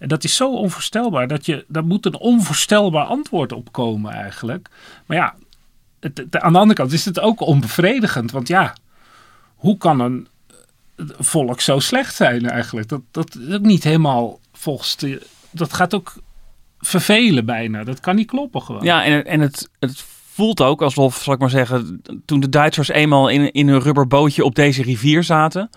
[0.01, 4.69] En dat is zo onvoorstelbaar dat je, daar moet een onvoorstelbaar antwoord op komen eigenlijk.
[5.07, 5.35] Maar ja,
[6.31, 8.31] aan de andere kant is het ook onbevredigend.
[8.31, 8.75] Want ja,
[9.55, 10.29] hoe kan een
[10.97, 12.89] eh, volk zo slecht zijn eigenlijk?
[12.89, 15.27] Dat, dat is ook niet helemaal volgens de...
[15.51, 16.15] Dat gaat ook
[16.79, 17.85] vervelen bijna.
[17.85, 18.85] Dat kan niet kloppen gewoon.
[18.85, 22.89] Ja, en, en het, het voelt ook alsof, zal ik maar zeggen, toen de Duitsers
[22.89, 25.71] eenmaal in, in hun rubberbootje op deze rivier zaten,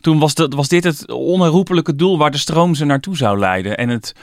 [0.00, 3.76] toen was, dat, was dit het onherroepelijke doel waar de stroom ze naartoe zou leiden.
[3.76, 4.14] En het,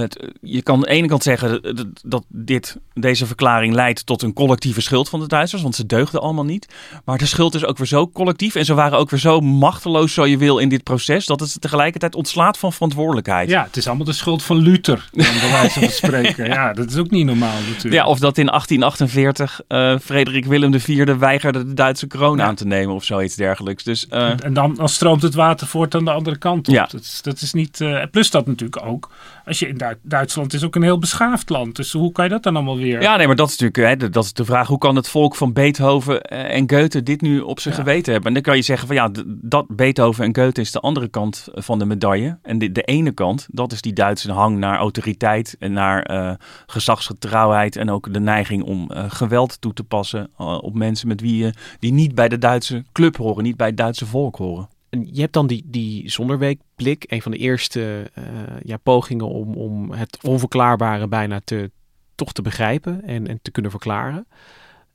[0.00, 4.32] het, je kan aan de ene kant zeggen dat dit, deze verklaring leidt tot een
[4.32, 6.68] collectieve schuld van de Duitsers, want ze deugden allemaal niet.
[7.04, 10.14] Maar de schuld is ook weer zo collectief en ze waren ook weer zo machteloos,
[10.14, 13.48] zo je wil, in dit proces, dat het tegelijkertijd ontslaat van verantwoordelijkheid.
[13.48, 16.46] Ja, het is allemaal de schuld van Luther, om bij wijze van spreken.
[16.46, 17.94] Ja, dat is ook niet normaal natuurlijk.
[17.94, 22.44] Ja, of dat in 1848 uh, Frederik Willem IV weigerde de Duitse kroon ja.
[22.44, 23.84] aan te nemen of zoiets dergelijks.
[23.84, 26.74] Dus, uh, en dan, dan stroomt het water voort aan de andere kant op.
[26.74, 26.88] Ja.
[26.90, 29.10] Dat, is, dat is niet, uh, plus dat natuurlijk ook,
[29.44, 31.76] als je in Duitsland is ook een heel beschaafd land.
[31.76, 33.02] Dus hoe kan je dat dan allemaal weer?
[33.02, 34.68] Ja, nee, maar dat is natuurlijk hè, dat is de vraag.
[34.68, 37.80] Hoe kan het volk van Beethoven en Goethe dit nu op zijn ja.
[37.80, 38.28] geweten hebben?
[38.28, 41.48] En dan kan je zeggen van ja, dat Beethoven en Goethe is de andere kant
[41.52, 42.38] van de medaille.
[42.42, 46.32] En de, de ene kant, dat is die Duitse hang naar autoriteit en naar uh,
[46.66, 47.76] gezagsgetrouwheid.
[47.76, 51.36] En ook de neiging om uh, geweld toe te passen uh, op mensen met wie
[51.36, 54.68] je die niet bij de Duitse club horen, niet bij het Duitse volk horen.
[55.00, 58.24] Je hebt dan die, die zonderweekblik, een van de eerste uh,
[58.62, 61.70] ja, pogingen om, om het onverklaarbare bijna te,
[62.14, 64.26] toch te begrijpen en, en te kunnen verklaren.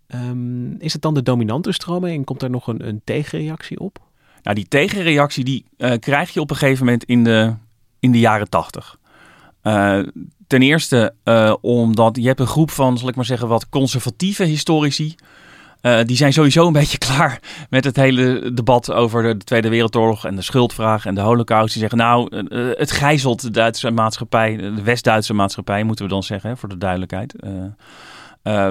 [0.08, 4.00] Um, is het dan de dominante stroming en komt er nog een, een tegenreactie op?
[4.44, 7.54] Nou, die tegenreactie die uh, krijg je op een gegeven moment in de,
[8.00, 9.00] in de jaren tachtig.
[9.64, 10.00] Uh,
[10.48, 11.14] ten eerste
[11.62, 15.16] omdat je hebt een groep van, zal ik maar zeggen, wat conservatieve historici.
[15.82, 20.26] Uh, die zijn sowieso een beetje klaar met het hele debat over de Tweede Wereldoorlog
[20.26, 21.72] en de schuldvraag en de Holocaust.
[21.74, 26.24] Die zeggen, nou, uh, het gijzelt de Duitse maatschappij, de West-Duitse maatschappij, moeten we dan
[26.24, 27.36] zeggen, voor de duidelijkheid.
[27.44, 28.70] Uh,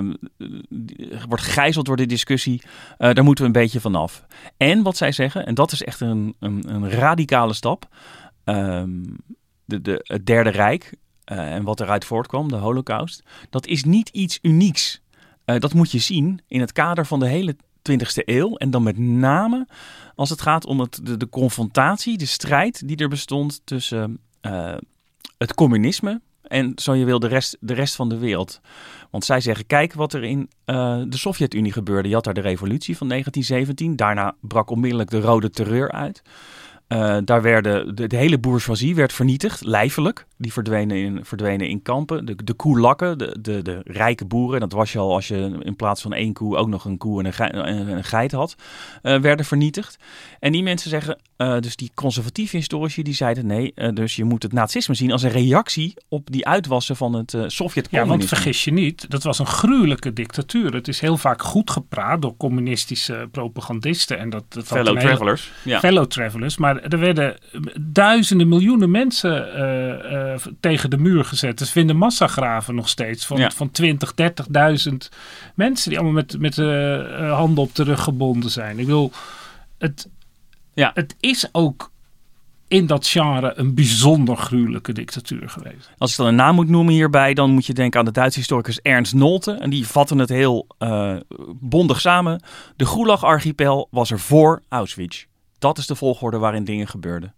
[1.28, 2.62] wordt gegijzeld door de discussie.
[2.98, 4.24] daar moeten we een beetje vanaf.
[4.56, 7.88] En wat zij zeggen, en dat is echt een, een, een radicale stap.
[8.44, 9.16] Um,
[9.64, 14.38] de, de, het Derde Rijk en wat eruit voortkwam, de Holocaust, dat is niet iets
[14.42, 15.00] unieks.
[15.46, 17.56] Uh, dat moet je zien in het kader van de hele
[17.90, 18.56] 20e eeuw.
[18.56, 19.66] En dan met name
[20.14, 24.74] als het gaat om het, de, confrontatie, de strijd die er bestond tussen uh,
[25.38, 28.60] het communisme en, zo je wil, de rest, de rest van de wereld.
[29.10, 32.08] Want zij zeggen, kijk wat er in uh, de Sovjet-Unie gebeurde.
[32.08, 33.96] Je had daar de revolutie van 1917.
[33.96, 36.22] Daarna brak onmiddellijk de rode terreur uit.
[36.88, 40.26] Uh, daar werden de, hele bourgeoisie werd vernietigd, lijfelijk.
[40.36, 42.24] Die verdwenen in, verdwenen in kampen.
[42.24, 45.76] De, de koelakken, de, de, de rijke boeren, dat was je al als je in
[45.76, 48.56] plaats van één koe ook nog een koe en een, geit, een geit had,
[49.02, 49.98] uh, werden vernietigd.
[50.40, 54.42] En die mensen zeggen, uh, dus die conservatieve historici, die zeiden nee, dus je moet
[54.42, 57.98] het nazisme zien als een reactie op die uitwassen van het Sovjet-communisme.
[57.98, 60.74] Ja, want vergis je niet, dat was een gruwelijke dictatuur.
[60.74, 64.18] Het is heel vaak goed gepraat door communistische propagandisten.
[64.18, 65.50] En dat, dat fellow travelers.
[65.62, 65.80] Hele, ja.
[65.80, 67.36] Fellow travelers, maar er werden
[67.80, 69.54] duizenden, miljoenen mensen
[70.60, 71.58] tegen de muur gezet.
[71.58, 73.50] Dus vinden massagraven nog steeds van, ja.
[73.50, 74.12] van 20,
[74.90, 74.94] 30.000
[75.54, 78.78] mensen die allemaal met, met uh, handen op de rug gebonden zijn.
[78.78, 79.12] Ik wil,
[79.78, 80.08] het,
[80.76, 80.90] ja.
[80.94, 81.90] het is ook
[82.68, 85.90] in dat genre een bijzonder gruwelijke dictatuur geweest.
[85.98, 88.38] Als ik dan een naam moet noemen hierbij, dan moet je denken aan de Duitse
[88.38, 89.52] historicus Ernst Nolte.
[89.52, 91.16] En die vatten het heel uh,
[91.60, 92.42] bondig samen.
[92.76, 95.24] De Gulag-archipel was er voor Auschwitz.
[95.58, 97.34] Dat is de volgorde waarin dingen gebeurden.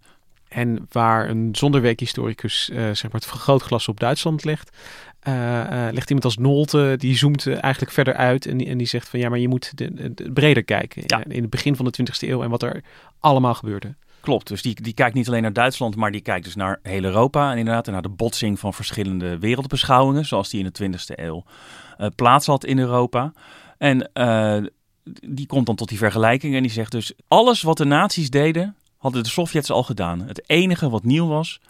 [0.49, 4.77] En waar een zonderweekhistoricus uh, zeg maar het vergrootglas op Duitsland legt,
[5.29, 9.09] uh, uh, legt iemand als Nolte, die zoomt eigenlijk verder uit en, en die zegt
[9.09, 11.03] van ja, maar je moet de, de breder kijken.
[11.07, 11.25] Ja.
[11.25, 12.85] In het begin van de 20e eeuw en wat er
[13.21, 13.95] allemaal gebeurde.
[14.21, 17.05] Klopt, dus die, die kijkt niet alleen naar Duitsland, maar die kijkt dus naar heel
[17.05, 21.45] Europa en inderdaad naar de botsing van verschillende wereldbeschouwingen, zoals die in de 20e eeuw
[22.15, 23.33] plaats had in Europa.
[23.79, 24.11] En
[25.27, 28.77] die komt dan tot die vergelijking en die zegt dus: alles wat de nazi's deden,
[28.97, 30.21] hadden de Sovjets al gedaan.
[30.21, 31.61] Het enige wat nieuw was,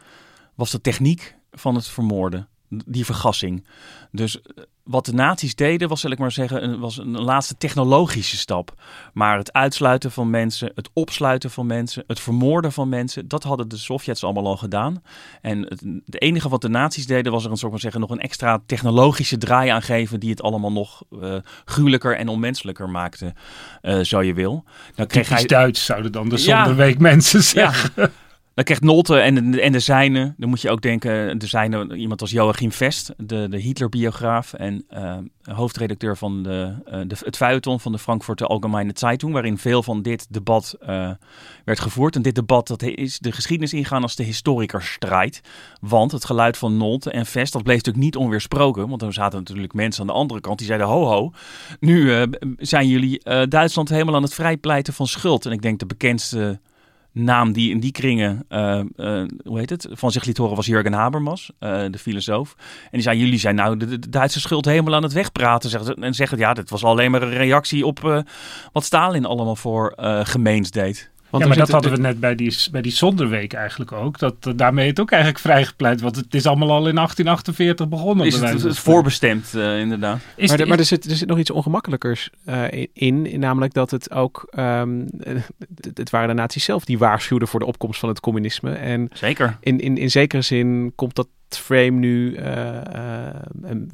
[0.55, 3.67] was de techniek van het vermoorden, die vergassing.
[4.11, 4.41] Dus
[4.83, 8.75] wat de nazi's deden, was, zal ik maar zeggen, een, was een laatste technologische stap.
[9.13, 13.69] Maar het uitsluiten van mensen, het opsluiten van mensen, het vermoorden van mensen, dat hadden
[13.69, 15.03] de Sovjets allemaal al gedaan.
[15.41, 18.11] En het, het enige wat de nazi's deden, was er een soort van zeggen, nog
[18.11, 23.35] een extra technologische draai aan geven, die het allemaal nog uh, gruwelijker en onmenselijker maakte,
[23.83, 24.65] uh, zo je wil.
[24.95, 25.45] Dan kreeg hij...
[25.45, 27.91] Duits zouden dan de ja, mensen zeggen.
[27.97, 28.11] Ja.
[28.59, 31.97] Dan krijgt Nolte en de, en de zijne, dan moet je ook denken, de zijne,
[31.97, 37.37] iemand als Joachim Vest, de, de Hitler-biograaf en uh, hoofdredacteur van de, uh, de, het
[37.37, 41.11] feuilleton van de Frankfurter Allgemeine Zeitung, waarin veel van dit debat uh,
[41.65, 42.17] werd gevoerd.
[42.17, 45.41] En dit debat dat is de geschiedenis ingaan als de historikerstrijd.
[45.81, 49.39] Want het geluid van Nolte en Vest, dat bleef natuurlijk niet onweersproken, want er zaten
[49.39, 51.33] natuurlijk mensen aan de andere kant die zeiden, ho ho,
[51.81, 55.47] nu zijn jullie Duitsland helemaal aan het vrijpleiten van schuld.
[55.47, 56.61] En ik denk de bekendste
[57.19, 60.67] naam die in die kringen, uh, uh, hoe heet het, van zich liet horen was
[60.67, 62.55] Jurgen Habermas, uh, de filosoof.
[62.59, 65.71] En die zei, jullie zijn nou de, de, Duitse schuld helemaal aan het wegpraten.
[65.71, 68.25] Zegt, en zeggen, ja, dit was alleen maar een reactie op
[68.73, 71.11] wat Stalin allemaal voor gemeens deed.
[71.31, 74.19] Want ja, maar dat hadden we net bij die, bij die zonderweek eigenlijk ook.
[74.19, 76.01] Dat, uh, daarmee het ook eigenlijk vrijgepleit.
[76.01, 78.27] Want het is allemaal al in 1848 begonnen.
[78.27, 80.19] Is het, het voorbestemd, uh, inderdaad.
[80.37, 83.91] Is maar, maar er, zit, er zit nog iets ongemakkelijkers uh, in, in, Namelijk dat
[83.91, 84.53] het ook...
[84.59, 85.07] Um,
[85.83, 88.73] het, het, waren de nazi's zelf die waarschuwden voor de opkomst van het communisme.
[88.73, 89.57] En Zeker.
[89.61, 92.45] In, in, in zekere zin komt dat frame nu uh,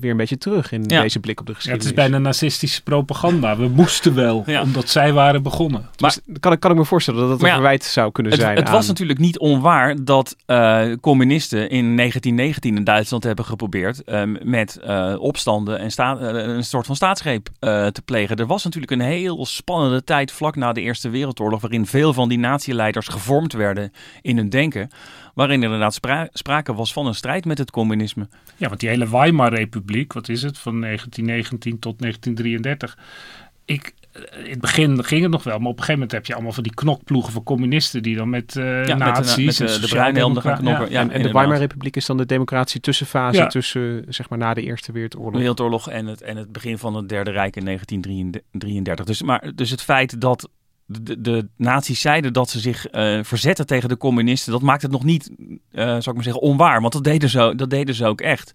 [0.00, 1.84] weer een beetje terug in deze blik op de geschiedenis.
[1.84, 3.56] Ja, het is bijna nazistische propaganda.
[3.56, 5.80] We moesten wel, omdat zij waren begonnen.
[5.80, 8.40] Maar dus kan, ik, kan ik me voorstellen dat dat een verwijt zou kunnen het,
[8.40, 8.56] zijn.
[8.56, 14.02] Het was natuurlijk niet onwaar dat uh, communisten in 1919 in Duitsland hebben geprobeerd
[14.42, 14.80] met
[15.18, 18.36] opstanden en sta, een soort van staatsgreep te plegen.
[18.36, 22.28] Er was natuurlijk een heel spannende tijd vlak na de Eerste Wereldoorlog, waarin veel van
[22.28, 24.90] die natieleiders gevormd werden in hun denken
[25.34, 28.28] waarin inderdaad spra sprake was van een strijd met het communisme.
[28.56, 32.98] Ja, want die hele Weimar-republiek, wat is het, van 1919 tot 1933.
[33.64, 33.94] Ik,
[34.44, 36.52] in het begin ging het nog wel, maar op een gegeven moment heb je allemaal
[36.52, 39.58] van die knokploegen van communisten die dan met uh, ja, nazi's...
[39.58, 40.90] Met, de, de bruine gaan knokken.
[40.90, 41.00] Ja.
[41.00, 43.46] en, en de Weimar-republiek is dan de democratische tussenfase ja.
[43.46, 45.38] tussen, zeg maar, na de Eerste Wereldoorlog.
[45.38, 49.04] Wereldoorlog en het, en het begin van het Derde Rijk in 1933.
[49.04, 50.48] Dus, maar, dus het feit dat
[50.86, 54.90] de, de nazi's zeiden dat ze zich uh, verzetten tegen de communisten, dat maakt het
[54.90, 56.80] nog niet, uh, zou ik maar zeggen, onwaar.
[56.80, 58.52] Want dat deden ze, dat deden ze ook echt.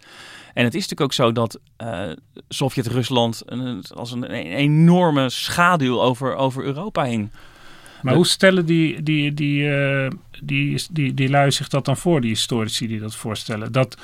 [0.54, 2.12] En het is natuurlijk ook zo dat uh,
[2.50, 3.44] Sovjet-Rusland
[3.94, 7.30] als een, een, enorme schaduw over, over Europa hing.
[8.02, 9.70] Maar hoe stellen die, die, die,
[10.44, 13.72] die, die, die lui zich dat dan voor, die historici die dat voorstellen?
[13.72, 13.98] Dat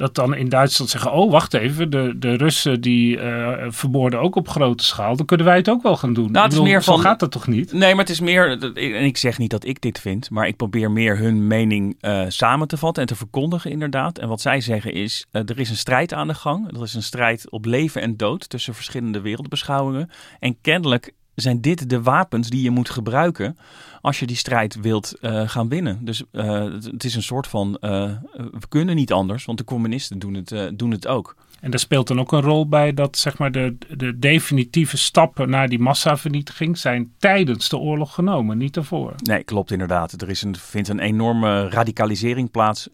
[0.00, 4.36] dat dan in Duitsland zeggen: Oh, wacht even, de, de Russen die uh, vermoorden ook
[4.36, 5.16] op grote schaal.
[5.16, 6.32] Dan kunnen wij het ook wel gaan doen.
[6.32, 7.72] Nou, het is meer van, zo gaat dat toch niet?
[7.72, 8.62] Nee, maar het is meer.
[8.74, 12.24] En ik zeg niet dat ik dit vind, maar ik probeer meer hun mening uh,
[12.28, 14.18] samen te vatten en te verkondigen, inderdaad.
[14.18, 16.76] En wat zij zeggen is: uh, er is een strijd aan de gang.
[16.76, 20.10] Er is een strijd op leven en dood tussen verschillende wereldbeschouwingen.
[20.38, 23.58] En kennelijk zijn dit de wapens die je moet gebruiken
[24.00, 26.04] als je die strijd wilt uh, gaan winnen.
[26.04, 30.18] Dus uh, het is een soort van, uh, we kunnen niet anders, want de communisten
[30.18, 31.36] doen het, doen het ook.
[31.60, 35.50] En daar speelt dan ook een rol bij dat zeg maar, de, de definitieve stappen
[35.50, 39.14] naar die massavernietiging zijn tijdens de oorlog genomen, niet daarvoor.
[39.22, 40.22] Nee, klopt inderdaad.
[40.22, 42.88] Er is een, vindt een enorme radicalisering plaats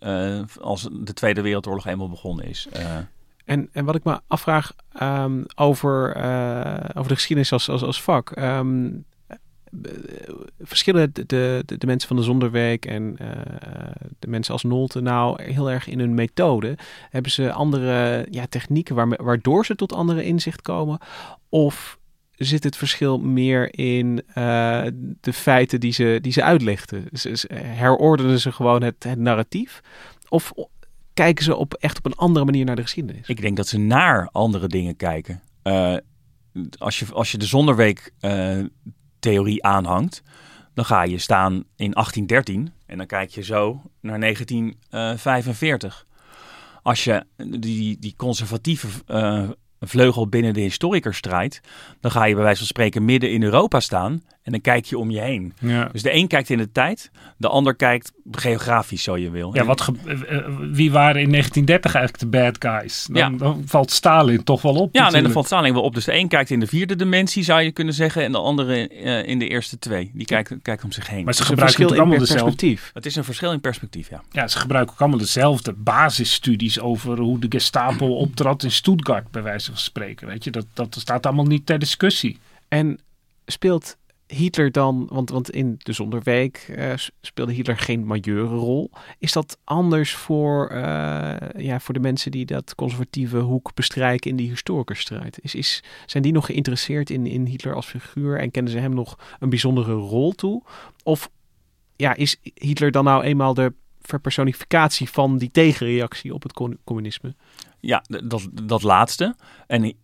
[0.61, 2.68] als de Tweede Wereldoorlog eenmaal begonnen is.
[3.46, 6.09] En, en wat ik me afvraag um, over,
[6.94, 8.37] over de geschiedenis als, als, als vak.
[8.38, 9.04] Um,
[10.61, 13.28] verschillen de, de, de, mensen van de Zonderweek en uh,
[14.18, 16.78] de mensen als Nolte nou heel erg in hun methode?
[17.11, 20.98] Hebben ze andere ja, technieken waardoor ze tot andere inzicht komen?
[21.48, 21.98] Of
[22.32, 24.22] zit het verschil meer in
[25.20, 27.04] de feiten die ze, die ze uitlegden?
[27.54, 29.80] Herordenen ze gewoon het, het narratief?
[30.28, 30.52] Of
[31.16, 33.29] kijken ze op, echt op een andere manier naar de geschiedenis?
[33.29, 35.42] Ik denk dat ze naar andere dingen kijken.
[35.62, 35.96] Uh,
[36.79, 38.64] als, je, als je de Zonderweek uh,
[39.18, 40.22] theorie aanhangt,
[40.74, 46.07] dan ga je staan in 1813 en dan kijk je zo naar 1945.
[46.83, 48.88] Als je die, die conservatieve
[49.80, 51.60] vleugel binnen de historikerstrijd,
[52.00, 54.98] dan ga je bij wijze van spreken midden in Europa staan en dan kijk je
[54.98, 55.52] om je heen.
[55.60, 55.88] Ja.
[55.92, 59.54] Dus de een kijkt in de tijd, de ander kijkt geografisch, zo je wil.
[59.54, 63.06] Ja, wat eh, eh, wie waren in 1930 eigenlijk de bad guys?
[63.10, 63.38] Dan, ja.
[63.38, 64.94] dan valt Stalin toch wel op.
[64.94, 65.94] Ja, nee, dan valt Stalin wel op.
[65.94, 68.90] Dus de een kijkt in de vierde dimensie, zou je kunnen zeggen, en de andere
[68.90, 70.10] uh, in de eerste twee.
[70.14, 71.24] Die kijkt, kijkt om zich heen.
[71.24, 72.76] Maar ze gebruiken ook allemaal dezelfde.
[72.92, 74.22] Het is een verschil in perspectief, ja.
[74.30, 79.42] Ja, ze gebruiken ook allemaal dezelfde basisstudies over hoe de Gestapo optrad in Stuttgart, bij
[79.42, 80.26] wijze van spreken.
[80.26, 82.38] Weet je, dat, dat staat allemaal niet ter discussie.
[82.68, 82.98] En
[83.46, 88.90] speelt Hitler dan, want, want in de Zonderweek uh, speelde Hitler geen majeure rol.
[89.18, 90.79] Is dat anders voor, uh,
[91.57, 95.38] ja, voor de mensen die dat conservatieve hoek bestrijken in die historikerstrijd?
[95.42, 98.94] Is, is, zijn die nog geïnteresseerd in, in Hitler als figuur en kennen ze hem
[98.94, 100.62] nog een bijzondere rol toe?
[101.02, 101.31] Of
[101.96, 106.52] ja, is Hitler dan nou eenmaal de verpersonificatie van die tegenreactie op het
[106.85, 107.35] communisme?
[107.80, 109.36] Ja, dat, dat laatste.
[109.66, 109.94] En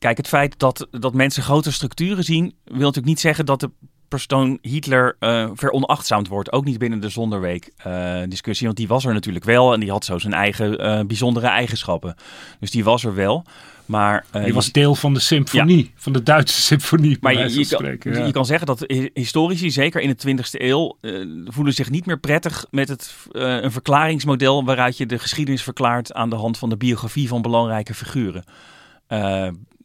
[0.00, 3.70] Kijk, het feit dat, dat mensen grote structuren zien, wil natuurlijk niet zeggen dat de
[4.10, 6.52] persoon Hitler uh, veronachtzaamd wordt.
[6.52, 8.66] Ook niet binnen de Zonderweek uh, discussie.
[8.66, 12.14] Want die was er natuurlijk wel en die had zo zijn eigen uh, bijzondere eigenschappen.
[12.60, 13.44] Dus die was er wel.
[13.86, 17.18] Maar, die was deel van de symfonie, van de Duitse symfonie.
[17.20, 18.26] Maar je, je, spreken, kan, ja.
[18.26, 20.96] je, kan, zeggen dat historici, zeker in de 20e eeuw,
[21.44, 26.30] voelen zich niet meer prettig met het, een verklaringsmodel waaruit je de geschiedenis verklaart aan
[26.30, 28.44] de hand van de biografie van belangrijke figuren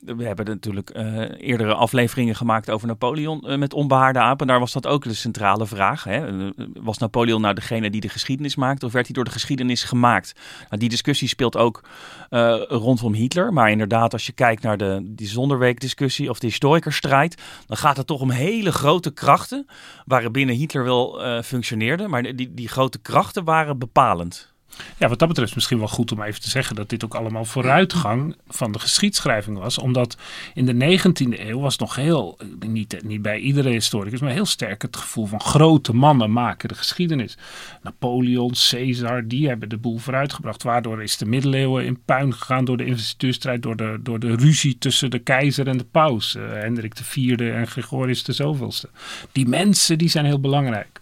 [0.06, 4.48] we hebben natuurlijk uh, eerdere afleveringen gemaakt over Napoleon uh, met onbehaarde apen.
[4.48, 6.04] Daar was dat ook de centrale vraag.
[6.04, 6.50] Hè?
[6.74, 10.34] Was Napoleon nou degene die de geschiedenis maakte of werd hij door de geschiedenis gemaakt?
[10.60, 11.84] Nou, die discussie speelt ook
[12.68, 13.54] rondom Hitler.
[13.54, 18.08] Maar inderdaad, als je kijkt naar de, die zonderweek-discussie of de historikerstrijd, dan gaat het
[18.08, 19.66] toch om hele grote krachten
[20.06, 22.08] waarbinnen Hitler wel functioneerde.
[22.08, 24.55] Maar die, die grote krachten waren bepalend.
[24.98, 27.46] Ja, wat dat betreft misschien wel goed om even te zeggen dat dit ook allemaal
[27.46, 29.78] vooruitgang van de geschiedschrijving was.
[29.78, 30.18] Omdat
[30.54, 34.82] in de 19e eeuw was nog heel, niet, niet bij iedere historicus, maar heel sterk
[34.82, 37.38] het gevoel van grote mannen maken de geschiedenis.
[37.82, 40.64] Napoleon, Caesar, die hebben de boel vooruitgebracht.
[40.64, 44.78] Waardoor is de middeleeuwen in puin gegaan door de investituurstrijd, door de, door de ruzie
[44.78, 46.36] tussen de keizer en de paus.
[46.36, 48.90] Uh, Hendrik IV en Gregorius de zoveelste.
[49.32, 50.95] Die mensen die zijn heel belangrijk.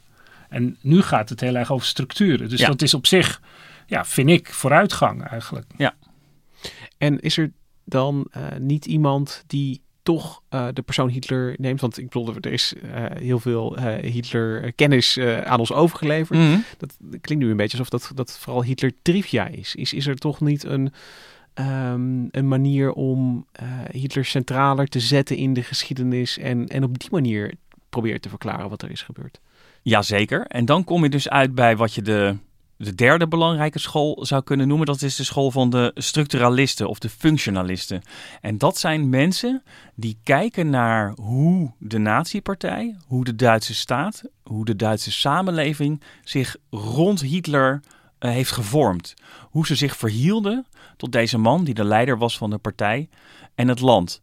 [0.53, 2.49] En nu gaat het heel erg over structuren.
[2.49, 3.41] Dus dat is op zich
[3.87, 5.65] ja, vind ik vooruitgang eigenlijk.
[5.77, 5.95] Ja.
[6.97, 7.51] En is er
[7.83, 11.81] dan uh, niet iemand die toch uh, de persoon Hitler neemt?
[11.81, 16.39] Want ik bedoel, er is uh, heel veel Hitler-kennis aan ons overgeleverd.
[16.39, 16.63] Mm -hmm.
[16.77, 19.75] Dat klinkt nu een beetje alsof dat, dat vooral Hitler trivia is.
[19.75, 19.93] is.
[19.93, 20.91] Is er toch niet een,
[21.53, 23.45] um, een manier om
[23.91, 27.53] Hitler centraler te zetten in de geschiedenis en, en op die manier
[27.89, 29.39] proberen te verklaren wat er is gebeurd?
[29.83, 30.45] Jazeker.
[30.47, 32.37] En dan kom je dus uit bij wat je de
[32.83, 34.85] de derde belangrijke school zou kunnen noemen.
[34.85, 38.01] Dat is de school van de structuralisten of de functionalisten.
[38.41, 39.63] En dat zijn mensen
[39.95, 46.55] die kijken naar hoe de natiepartij, hoe de Duitse staat, hoe de Duitse samenleving zich
[46.69, 47.81] rond Hitler
[48.19, 49.13] uh, heeft gevormd.
[49.41, 50.65] Hoe ze zich verhielden
[50.97, 53.09] tot deze man die de leider was van de partij
[53.55, 54.21] en het land.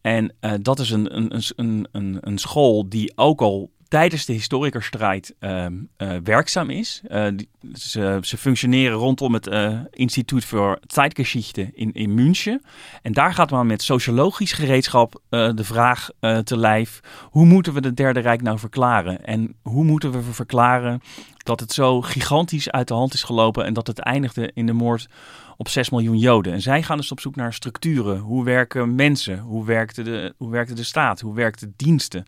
[0.00, 4.32] En uh, dat is een, een, een, een, een school die ook al tijdens de
[4.32, 5.66] historikerstrijd uh,
[5.98, 7.02] uh, werkzaam is.
[7.34, 12.62] Die, ze, ze, functioneren rondom het uh, Instituut voor Zeitgeschichte in, in München.
[13.02, 16.08] En daar gaat men met sociologisch gereedschap de vraag
[16.44, 19.24] te lijf: hoe moeten we de Derde Rijk nou verklaren?
[19.24, 21.00] En hoe moeten we verklaren
[21.44, 24.72] dat het zo gigantisch uit de hand is gelopen en dat het eindigde in de
[24.72, 25.08] moord
[25.56, 26.52] op 6 miljoen Joden.
[26.52, 28.18] En zij gaan dus op zoek naar structuren.
[28.18, 29.38] Hoe werken mensen?
[29.38, 31.20] Hoe werkte de, hoe werkte de staat?
[31.20, 32.24] Hoe werkten diensten?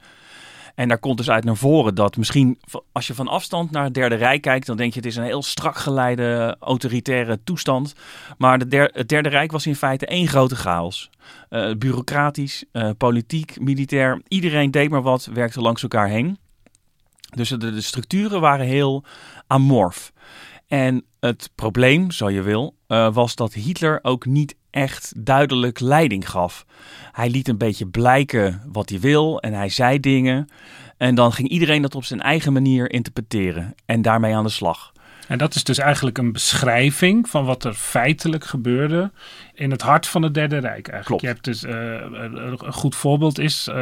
[0.75, 2.59] En daar komt dus uit naar voren dat misschien
[2.93, 5.25] als je van afstand naar het Derde Rijk kijkt, dan denk je het is een
[5.25, 7.95] heel strak geleide autoritaire toestand.
[8.39, 11.11] Maar het Derde Rijk was in feite één grote chaos.
[11.51, 14.21] Uh, bureaucratisch, uh, politiek, militair.
[14.29, 16.39] Iedereen deed maar wat, werkte langs elkaar heen.
[17.35, 19.05] Dus de, structuren waren heel
[19.47, 20.13] amorf.
[20.67, 26.31] En het probleem, zo je wil, uh, was dat Hitler ook niet echt duidelijk leiding
[26.31, 26.67] gaf.
[27.13, 30.49] Hij liet een beetje blijken wat hij wil en hij zei dingen.
[30.97, 34.92] En dan ging iedereen dat op zijn eigen manier interpreteren en daarmee aan de slag.
[35.33, 39.11] En dat is dus eigenlijk een beschrijving van wat er feitelijk gebeurde
[39.55, 40.88] in het hart van het Derde Rijk.
[40.88, 41.05] Eigenlijk.
[41.05, 41.23] Klopt.
[41.23, 41.73] Je hebt dus, uh,
[42.62, 43.75] een goed voorbeeld is, uh,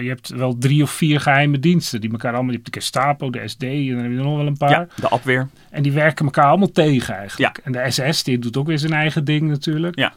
[0.00, 3.30] je hebt wel drie of vier geheime diensten die elkaar allemaal, je hebt de Gestapo,
[3.30, 4.70] de SD en dan heb je nog wel een paar.
[4.70, 5.48] Ja, de Abweer.
[5.70, 7.56] En die werken elkaar allemaal tegen eigenlijk.
[7.56, 7.64] Ja.
[7.64, 9.98] En de SS die doet ook weer zijn eigen ding natuurlijk.
[9.98, 10.12] Ja,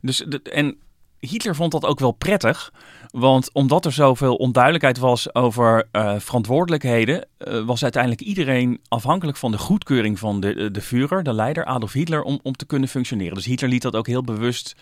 [0.00, 0.76] dus de, en
[1.18, 2.72] Hitler vond dat ook wel prettig.
[3.10, 9.50] Want omdat er zoveel onduidelijkheid was over uh, verantwoordelijkheden, uh, was uiteindelijk iedereen afhankelijk van
[9.50, 13.34] de goedkeuring van de, de Führer, de leider Adolf Hitler, om, om te kunnen functioneren.
[13.34, 14.76] Dus Hitler liet dat ook heel bewust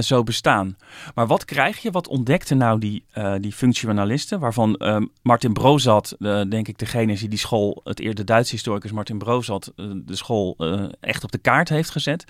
[0.00, 0.76] zo bestaan.
[1.14, 1.90] Maar wat krijg je?
[1.90, 3.04] Wat ontdekten nou die,
[3.40, 4.40] die functionalisten?
[4.40, 4.80] Waarvan
[5.22, 6.16] Martin Brozat,
[6.48, 10.56] denk ik degene die die school, het eerder Duitse historicus Martin Brozat, de school
[11.00, 12.24] echt op de kaart heeft gezet.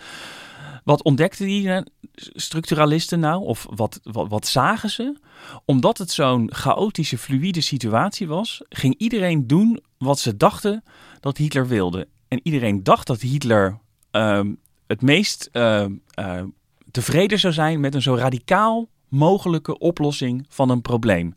[0.85, 1.83] Wat ontdekten die eh,
[2.15, 3.45] structuralisten nou?
[3.45, 5.17] Of wat, wat, wat zagen ze?
[5.65, 10.85] Omdat het zo'n chaotische, fluïde situatie was, ging iedereen doen wat ze dachten
[11.21, 12.09] dat Hitler wilde.
[12.29, 13.79] En iedereen dacht dat Hitler
[14.13, 14.41] uh,
[14.87, 15.85] het meest uh,
[16.19, 16.43] uh,
[16.91, 21.35] tevreden zou zijn met een zo radicaal mogelijke oplossing van een probleem.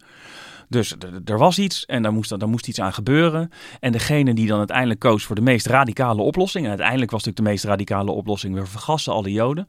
[0.69, 3.49] Dus er was iets en daar moest, daar moest iets aan gebeuren.
[3.79, 7.45] En degene die dan uiteindelijk koos voor de meest radicale oplossing, en uiteindelijk was natuurlijk
[7.45, 9.67] de meest radicale oplossing, we vergassen alle Joden.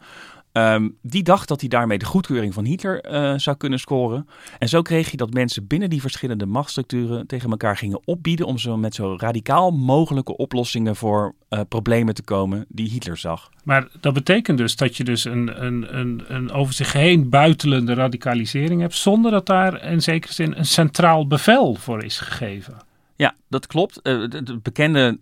[0.57, 4.29] Um, die dacht dat hij daarmee de goedkeuring van Hitler uh, zou kunnen scoren.
[4.59, 8.59] En zo kreeg je dat mensen binnen die verschillende machtsstructuren tegen elkaar gingen opbieden om
[8.59, 13.51] zo met zo radicaal mogelijke oplossingen voor uh, problemen te komen die Hitler zag.
[13.65, 17.95] Maar dat betekent dus dat je dus een, een, een, een over zich heen buitelende
[17.95, 22.75] radicalisering hebt, zonder dat daar in zekere zin een centraal bevel voor is gegeven.
[23.17, 24.01] Ja, dat klopt.
[24.03, 25.19] Uh, het bekende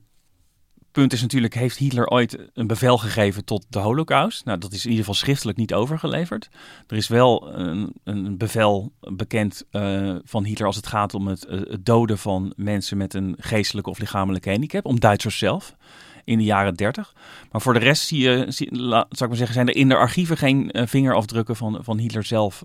[0.94, 4.44] punt is natuurlijk, heeft Hitler ooit een bevel gegeven tot de holocaust?
[4.44, 6.48] Nou, dat is in ieder geval schriftelijk niet overgeleverd.
[6.86, 11.46] Er is wel een, een bevel bekend uh, van Hitler als het gaat om het,
[11.48, 15.76] uh, het, doden van mensen met een geestelijke of lichamelijke handicap, om Duitsers zelf.
[16.24, 17.14] in de jaren 30.
[17.50, 20.36] Maar voor de rest zie je, zou ik maar zeggen, zijn er in de archieven
[20.36, 22.64] geen uh, vingerafdrukken van, van Hitler zelf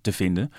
[0.00, 0.52] te vinden.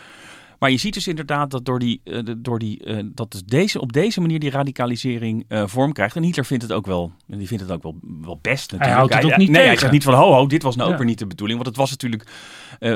[0.60, 3.82] Maar je ziet dus inderdaad dat, door die, uh, door die, uh, dat dus deze,
[3.82, 6.16] op deze manier die radicalisering uh, vorm krijgt.
[6.16, 8.90] En Hitler vindt het ook wel, die vindt het ook wel, wel best natuurlijk.
[8.90, 9.70] Hij houdt het ook niet nee, tegen.
[9.70, 11.00] hij zegt niet van ho ho, dit was nou ook ja.
[11.00, 11.60] weer niet de bedoeling.
[11.64, 12.28] Want het was natuurlijk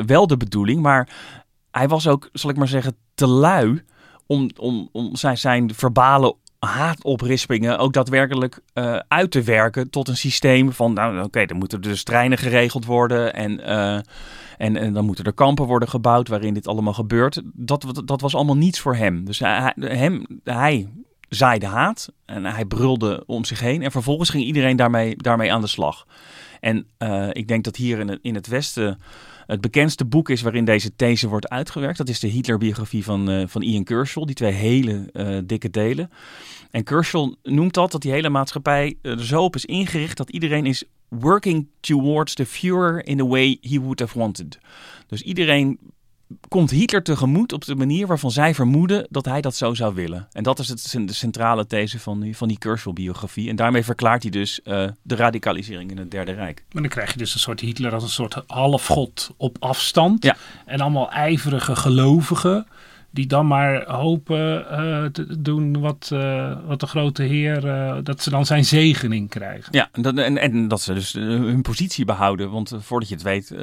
[0.05, 0.81] wel de bedoeling.
[0.81, 1.09] Maar
[1.71, 3.83] hij was ook, zal ik maar zeggen, te lui
[4.25, 10.17] om, om, om zijn, zijn verbale haatoprispingen ook daadwerkelijk uh, uit te werken tot een
[10.17, 13.93] systeem van, nou oké, dan moeten dus treinen geregeld worden en, uh,
[14.57, 17.41] en, en dan moeten er kampen worden gebouwd waarin dit allemaal gebeurt.
[17.53, 19.25] Dat, dat was allemaal niets voor hem.
[19.25, 20.87] Dus hij, hem, hij
[21.29, 25.61] zaaide haat en hij brulde om zich heen en vervolgens ging iedereen daarmee, daarmee aan
[25.61, 26.05] de slag.
[26.59, 28.99] En uh, ik denk dat hier in het, in het Westen
[29.45, 31.97] het bekendste boek is waarin deze these wordt uitgewerkt.
[31.97, 34.25] Dat is de Hitler-biografie van, uh, van Ian Kershaw.
[34.25, 36.09] Die twee hele uh, dikke delen.
[36.71, 40.65] En Kershaw noemt dat dat die hele maatschappij er zo op is ingericht dat iedereen
[40.65, 44.59] is working towards the Führer in the way he would have wanted.
[45.07, 45.79] Dus iedereen
[46.47, 50.27] komt Hitler tegemoet op de manier waarvan zij vermoeden dat hij dat zo zou willen.
[50.31, 53.49] En dat is het, de centrale these van die, van die Kershaw-biografie.
[53.49, 56.63] En daarmee verklaart hij dus uh, de radicalisering in het Derde Rijk.
[56.71, 60.23] Maar dan krijg je dus een soort Hitler als een soort halfgod op afstand.
[60.23, 60.35] Ja.
[60.65, 62.67] En allemaal ijverige gelovigen
[63.09, 68.21] die dan maar hopen uh, te doen wat, uh, wat de grote heer, uh, dat
[68.21, 69.67] ze dan zijn zegening krijgen.
[69.71, 72.51] Ja, en dat, en, en dat ze dus hun positie behouden.
[72.51, 73.55] Want voordat je het weet,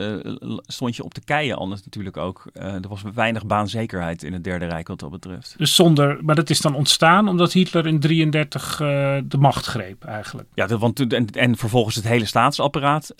[0.66, 2.44] stond je op de keien anders natuurlijk ook.
[2.52, 5.54] er was weinig baanzekerheid in het Derde Rijk wat dat betreft.
[5.58, 10.48] Dus zonder, maar dat is dan ontstaan omdat Hitler in 33 de macht greep eigenlijk.
[10.54, 13.12] Ja, want, en, en vervolgens het hele staatsapparaat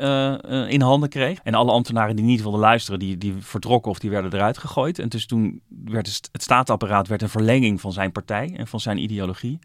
[0.68, 1.38] in handen kreeg.
[1.42, 4.98] En alle ambtenaren die niet wilden luisteren, die, die vertrokken of die werden eruit gegooid.
[4.98, 8.98] En dus toen werd het staatsapparaat werd een verlenging van zijn partij en van zijn
[8.98, 9.58] ideologie.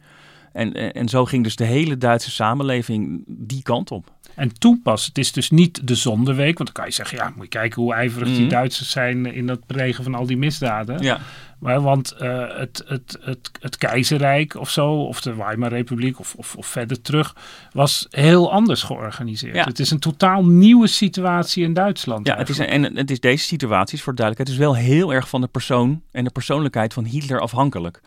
[0.52, 4.12] En, en zo ging dus de hele Duitse samenleving die kant op.
[4.40, 7.32] En toen pas, het is dus niet de zondeweek, want dan kan je zeggen, ja,
[7.36, 8.42] moet je kijken hoe ijverig mm -hmm.
[8.42, 11.04] die Duitsers zijn in dat plegen van al die misdaden.
[11.04, 11.20] Ja.
[11.60, 16.56] Maar want uh, het, het, het, het keizerrijk of zo, of de Weimar-republiek of, of,
[16.56, 17.36] of, verder terug,
[17.72, 19.56] was heel anders georganiseerd.
[19.56, 19.64] Ja.
[19.64, 22.28] Het is een totaal nieuwe situatie in Duitsland.
[22.28, 25.30] Ja, het is, en het is deze situatie, is voor duidelijkheid, is wel heel erg
[25.30, 28.02] van de persoon en de persoonlijkheid van Hitler afhankelijk.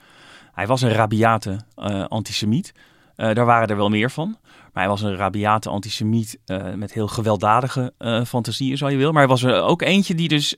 [0.52, 2.72] Hij was een rabiate uh, antisemiet.
[3.16, 4.36] Uh, daar waren er wel meer van.
[4.72, 7.92] Maar hij was een rabiate antisemiet uh, met heel gewelddadige
[8.26, 9.10] fantasieën, zou je wil.
[9.12, 10.56] Maar hij was er ook eentje die dus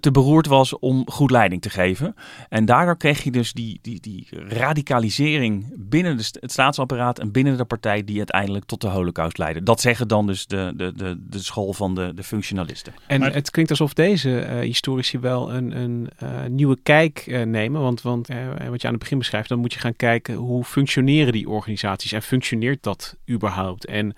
[0.00, 2.14] te beroerd was om goed leiding te geven.
[2.48, 7.56] En daardoor kreeg je dus die, die, die radicalisering binnen de, het staatsapparaat en binnen
[7.56, 9.62] de partij die uiteindelijk tot de holocaust leidde.
[9.62, 12.92] Dat zeggen dan dus de, de, de, de school van de, de functionalisten.
[13.06, 17.42] En maar, het klinkt alsof deze uh, historici wel een, een uh, nieuwe kijk uh,
[17.42, 17.80] nemen.
[17.80, 18.28] Want, want
[18.68, 22.12] wat je aan het begin beschrijft, dan moet je gaan kijken hoe functioneren die organisaties
[22.12, 23.86] en functioneert dat überhaupt?
[23.86, 24.14] En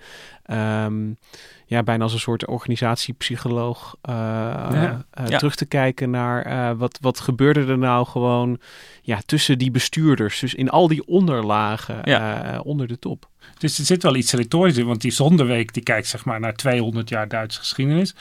[0.51, 1.17] um,
[1.65, 5.37] ja, bijna als een soort organisatiepsycholoog uh, ja, uh, ja.
[5.37, 8.59] terug te kijken naar uh, wat, wat gebeurde er nou gewoon
[9.01, 12.59] ja, tussen die bestuurders, dus in al die onderlagen ja.
[12.63, 13.29] onder de top.
[13.57, 16.53] Dus er zit wel iets retorisch in, want die Zonderweek die kijkt zeg maar naar
[16.53, 18.15] 200 jaar Duitse geschiedenis.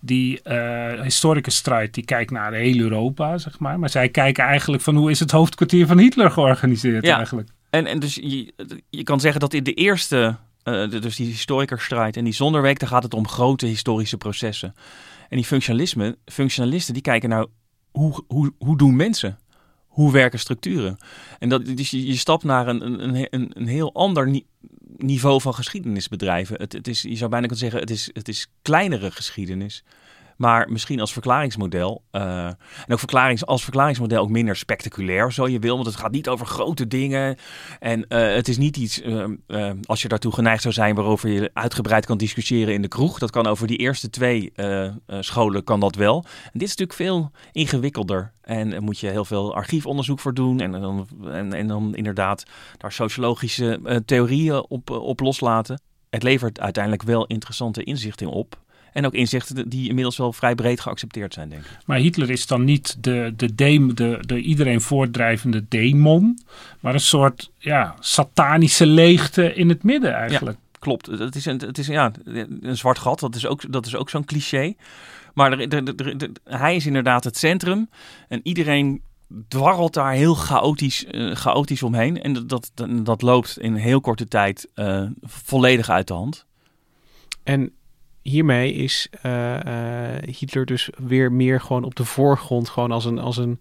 [0.00, 3.78] Die uh, historicus Streit die kijkt naar heel Europa, zeg maar.
[3.78, 7.16] Maar zij kijken eigenlijk van hoe is het hoofdkwartier van Hitler georganiseerd ja.
[7.16, 7.48] eigenlijk.
[7.70, 8.52] En, en dus je,
[8.90, 10.36] je kan zeggen dat in de eerste
[10.68, 14.74] uh, dus die historikerstrijd en die zonderweek, daar gaat het om grote historische processen.
[15.28, 15.44] En die
[16.24, 17.48] functionalisten, die kijken nou,
[17.90, 19.38] hoe, hoe, hoe doen mensen?
[19.86, 20.96] Hoe werken structuren?
[21.38, 24.46] En dat, dus je, je stapt naar een, een, een, een heel ander ni
[24.96, 26.56] niveau van geschiedenis bedrijven.
[26.60, 29.84] Het, het is, je zou bijna kunnen zeggen, het is, het is kleinere geschiedenis.
[30.36, 32.02] Maar misschien als verklaringsmodel.
[32.12, 32.56] Uh, en
[32.88, 35.74] ook verklarings, als verklaringsmodel ook minder spectaculair, zo je wil.
[35.74, 37.36] Want het gaat niet over grote dingen.
[37.78, 41.50] En uh, het is niet iets, uh, als je daartoe geneigd zou zijn, waarover je
[41.52, 43.18] uitgebreid kan discussiëren in de kroeg.
[43.18, 44.52] Dat kan over die eerste twee
[45.06, 46.24] scholen, kan dat wel.
[46.44, 48.32] En dit is natuurlijk veel ingewikkelder.
[48.42, 50.60] En daar moet je heel veel archiefonderzoek voor doen.
[50.60, 51.06] En dan,
[51.52, 52.44] en dan inderdaad
[52.76, 55.80] daar sociologische theorieën op, op loslaten.
[56.10, 58.64] Het levert uiteindelijk wel interessante inzichten op.
[58.96, 61.70] En ook inzichten die inmiddels wel vrij breed geaccepteerd zijn, denk ik.
[61.86, 66.38] Maar Hitler is dan niet de, de, de, de, de iedereen voortdrijvende demon,
[66.80, 70.58] maar een soort ja, satanische leegte in het midden eigenlijk.
[70.62, 71.06] Ja, klopt.
[71.06, 72.12] Het is, een, het is ja,
[72.60, 74.74] een zwart gat, dat is ook, dat is ook zo'n cliché.
[75.34, 77.88] Maar er, er, er, hij is inderdaad het centrum
[78.28, 79.02] en iedereen
[79.48, 82.22] dwarrelt daar heel chaotisch, uh, chaotisch omheen.
[82.22, 86.46] En dat, dat, dat loopt in een heel korte tijd uh, volledig uit de hand.
[87.42, 87.72] En
[88.28, 93.18] hiermee is uh, uh, Hitler dus weer meer gewoon op de voorgrond, gewoon als een,
[93.18, 93.60] als een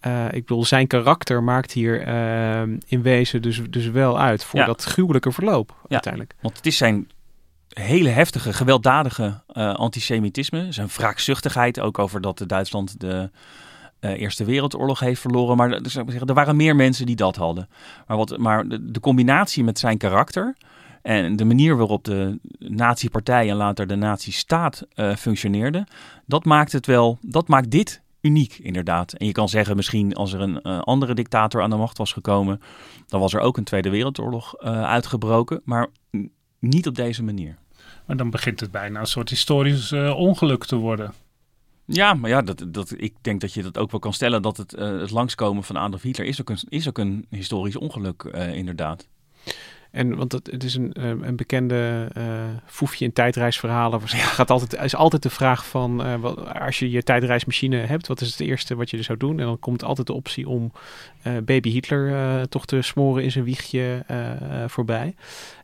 [0.00, 4.60] eh, ik bedoel, zijn karakter maakt hier eh, in wezen dus, dus wel uit voor
[4.60, 4.66] Ja.
[4.66, 5.86] dat gruwelijke verloop Ja.
[5.88, 6.34] uiteindelijk.
[6.40, 7.08] Want het is zijn
[7.68, 10.72] hele heftige, gewelddadige eh, antisemitisme.
[10.72, 13.30] Zijn wraakzuchtigheid, ook over dat Duitsland de
[14.00, 15.56] eh, Eerste Wereldoorlog heeft verloren.
[15.56, 17.68] Maar dus, er waren meer mensen die dat hadden.
[18.06, 20.56] Maar, wat, maar de, de combinatie met zijn karakter
[21.04, 25.86] en de manier waarop de nazi-partij en later de nazi-staat eh, functioneerde,
[26.26, 29.12] dat maakt het wel, dat maakt dit uniek inderdaad.
[29.12, 32.12] En je kan zeggen, misschien als er een eh, andere dictator aan de macht was
[32.12, 32.60] gekomen,
[33.06, 35.60] dan was er ook een Tweede Wereldoorlog eh, uitgebroken.
[35.64, 35.88] Maar
[36.58, 37.56] niet op deze manier.
[38.06, 41.12] Maar dan begint het bijna een soort historisch ongeluk te worden.
[41.86, 44.56] Ja, maar ja, dat, dat, ik denk dat je dat ook wel kan stellen dat
[44.56, 48.54] het, het langskomen van Adolf Hitler is ook een, is ook een historisch ongeluk, eh,
[48.54, 49.08] inderdaad.
[49.94, 52.22] En want het, het is een, eh, een bekende eh
[52.66, 54.00] foefje in tijdreisverhalen.
[54.00, 58.06] Er gaat altijd, is altijd de vraag van, eh, wat, als je je tijdreismachine hebt,
[58.06, 59.40] wat is het eerste wat je er zou doen?
[59.40, 60.72] En dan komt altijd de optie om
[61.22, 64.04] eh, baby Hitler toch te smoren in zijn wiegje
[64.66, 65.14] voorbij.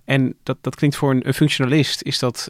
[0.05, 2.49] En dat, dat klinkt voor een, een functionalist, is dat,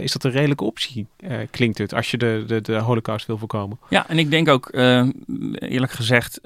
[0.00, 1.06] is dat een redelijke optie,
[1.50, 3.78] klinkt het, als je de, de, de holocaust wil voorkomen.
[3.88, 4.72] Ja, en ik denk ook,
[5.54, 6.40] eerlijk gezegd,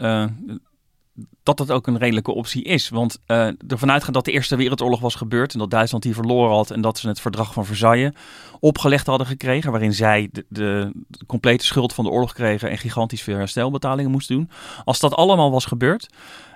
[1.43, 2.89] dat het ook een redelijke optie is.
[2.89, 6.55] Want eh ervan uitgaan dat de Eerste Wereldoorlog was gebeurd en dat Duitsland die verloren
[6.57, 8.13] had en dat ze het verdrag van Versailles
[8.61, 10.93] opgelegd hadden gekregen, waarin zij de
[11.27, 14.51] complete schuld van de oorlog kregen en gigantisch veel herstelbetalingen moesten doen.
[14.85, 16.09] Als dat allemaal was gebeurd,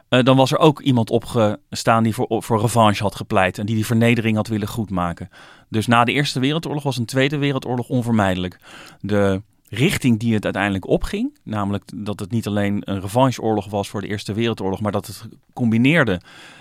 [0.08, 3.74] eh, dan was er ook iemand opgestaan die voor, voor revanche had gepleit en die
[3.74, 5.28] die vernedering had willen goedmaken.
[5.68, 8.58] Dus na de Eerste Wereldoorlog was een Tweede Wereldoorlog onvermijdelijk.
[9.00, 9.42] De
[9.74, 14.06] richting die het uiteindelijk opging, namelijk dat het niet alleen een revancheoorlog was voor de
[14.06, 16.20] Eerste Wereldoorlog, maar dat het combineerde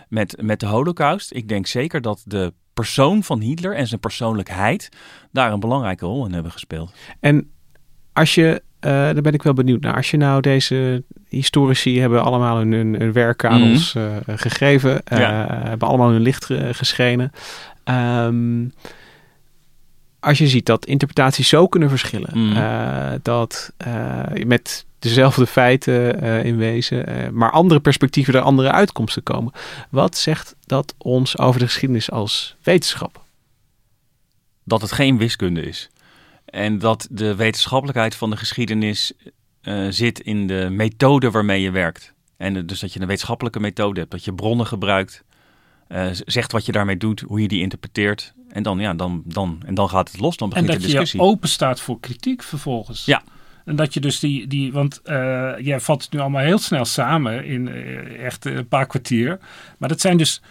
[0.09, 1.34] met, met de Holocaust.
[1.34, 4.89] Ik denk zeker dat de persoon van Hitler en zijn persoonlijkheid
[5.32, 6.93] daar een belangrijke rol in hebben gespeeld.
[7.20, 7.51] En
[8.14, 9.95] als je, eh, daar ben ik wel benieuwd naar.
[9.95, 13.70] Als je nou deze historici hebben allemaal hun, hun, hun werk aan Mhm.
[13.70, 15.62] ons eh, gegeven, eh, Ja.
[15.64, 17.32] hebben allemaal hun licht ge- geschenen.
[17.84, 18.64] Ehm,
[20.22, 22.57] als je ziet dat interpretaties zo kunnen verschillen, Mhm.
[22.57, 29.24] eh, dat eh, met dezelfde feiten eh, in wezen, maar andere perspectieven er andere uitkomsten
[29.24, 29.51] komen.
[29.89, 33.22] Wat zegt dat ons over de geschiedenis als wetenschap?
[34.63, 35.89] Dat het geen wiskunde is.
[36.45, 39.13] En dat de wetenschappelijkheid van de geschiedenis
[39.89, 42.13] zit in de methode waarmee je werkt.
[42.38, 45.24] En dus dat je een wetenschappelijke methode hebt, dat je bronnen gebruikt,
[46.12, 48.34] z- zegt wat je daarmee doet, hoe je die interpreteert.
[48.50, 50.88] En dan, ja, dan, dan, en dan gaat het los, dan En begint dat de
[50.88, 51.20] je discussie.
[51.20, 53.06] open staat voor kritiek vervolgens.
[53.06, 53.22] Ja.
[53.66, 56.86] En dat je dus die, die want eh, jij vat het nu allemaal heel snel
[56.86, 59.39] samen in eh, echt een paar kwartier.
[59.78, 60.42] Maar dat zijn dus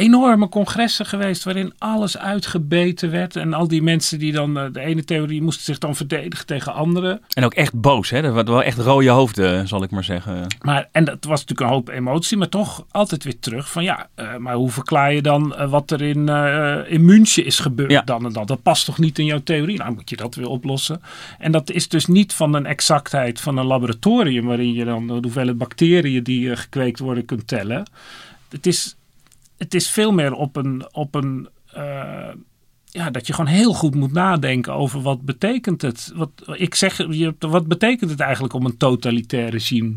[0.00, 3.36] enorme congressen geweest waarin alles uitgebeten werd.
[3.36, 6.74] En al die mensen die dan, eh, de ene theorie moesten zich dan verdedigen tegen
[6.74, 7.20] andere.
[7.34, 8.16] En ook echt boos, hè?
[8.16, 10.46] Er waren wel echt rode hoofden, zal ik maar zeggen.
[10.60, 14.08] Maar, en dat was natuurlijk een hoop emotie, maar toch altijd weer terug van ja,
[14.14, 17.90] eh, maar hoe verklaar je dan eh, wat er in, eh, in München is gebeurd
[17.90, 18.02] Ja.
[18.02, 18.46] dan en dan?
[18.46, 19.78] Dat past toch niet in jouw theorie?
[19.78, 21.00] Nou moet je dat weer oplossen.
[21.38, 25.12] En dat is dus niet van een exactheid van een laboratorium waarin je dan de
[25.22, 27.86] hoeveelheid bacteriën die eh, gekweekt worden kunt tellen.
[28.48, 28.96] Het is,
[29.60, 32.28] het is veel meer op een, op een eh,
[32.84, 36.12] ja, dat je gewoon heel goed moet nadenken over wat betekent het.
[36.14, 39.94] Wat, ik zeg, je, wat betekent het eigenlijk om een totalitair regime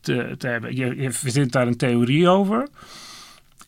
[0.00, 0.76] te, te hebben?
[0.76, 2.68] Je, je verzint daar een theorie over.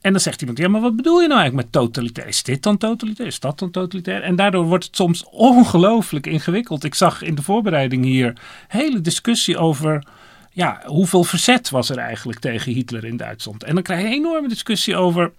[0.01, 2.27] En dan zegt iemand, ja, maar wat bedoel je nou eigenlijk met totalitair?
[2.27, 3.29] Is dit dan totalitair?
[3.29, 4.23] Is dat dan totalitair?
[4.23, 5.25] En daardoor wordt het soms
[5.55, 6.85] ongelooflijk ingewikkeld.
[6.85, 8.37] Ik zag in de voorbereiding hier
[8.69, 10.07] hele discussie over
[10.55, 13.65] ja, hoeveel verzet was er eigenlijk tegen Hitler in Duitsland.
[13.65, 15.33] En dan krijg je een enorme discussie over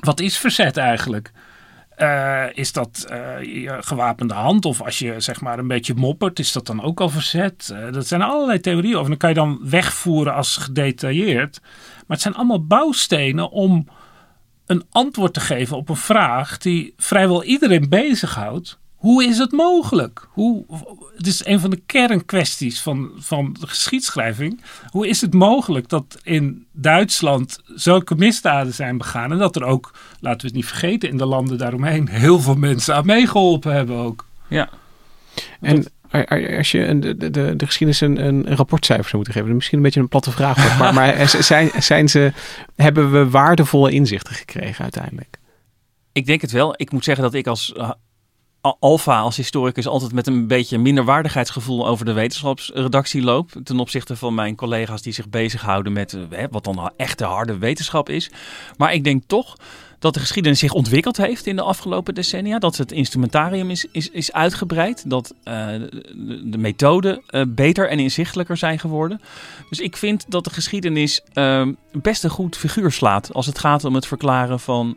[0.00, 1.32] wat is verzet eigenlijk?
[1.88, 3.04] Eh, is dat
[3.42, 4.64] je gewapende hand?
[4.64, 7.70] Of als je zeg maar een beetje moppert, is dat dan ook al verzet?
[7.74, 9.08] Eh, dat zijn allerlei theorieën over.
[9.08, 11.60] Dan kan je dan wegvoeren als gedetailleerd.
[11.62, 13.88] Maar het zijn allemaal bouwstenen om
[14.66, 18.78] een antwoord te geven op een vraag die vrijwel iedereen bezighoudt.
[18.98, 20.28] Hoe is het mogelijk?
[20.30, 20.64] Hoe,
[21.16, 24.62] het is een van de kernkwesties van, van de geschiedschrijving.
[24.90, 29.32] Hoe is het mogelijk dat in Duitsland zulke misdaden zijn begaan?
[29.32, 29.90] En dat er ook,
[30.20, 33.96] laten we het niet vergeten, in de landen daaromheen heel veel mensen aan meegeholpen hebben
[33.96, 34.26] ook.
[34.48, 34.68] Ja.
[35.60, 35.86] En
[36.56, 39.84] als je een- de, de, de geschiedenis een, een rapportcijfer zou moeten geven, misschien een
[39.84, 42.32] beetje een platte vraag, wordt, maar, maar zijn, zijn ze,
[42.76, 45.38] hebben we waardevolle inzichten gekregen uiteindelijk?
[46.12, 46.74] Ik denk het wel.
[46.76, 47.74] Ik moet zeggen dat ik als
[48.78, 53.50] alfa, als historicus, altijd met een beetje minderwaardigheidsgevoel over de wetenschapsredactie loop.
[53.64, 57.58] Ten opzichte van mijn collega's die zich bezighouden met uh, hè, wat dan echte harde
[57.58, 58.30] wetenschap is.
[58.76, 59.56] Maar ik denk toch
[59.98, 62.58] dat de geschiedenis zich ontwikkeld heeft in de afgelopen decennia.
[62.58, 65.10] Dat het instrumentarium is, is, is uitgebreid.
[65.10, 69.20] Dat uh, de, de, methoden uh, beter en inzichtelijker zijn geworden.
[69.68, 71.20] Dus ik vind dat de geschiedenis
[71.92, 73.34] best een goed figuur slaat.
[73.34, 74.96] Als het gaat om het verklaren van,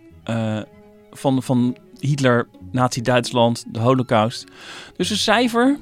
[1.11, 4.45] van, van Hitler, Nazi-Duitsland, de Holocaust.
[4.95, 5.80] Dus een cijfer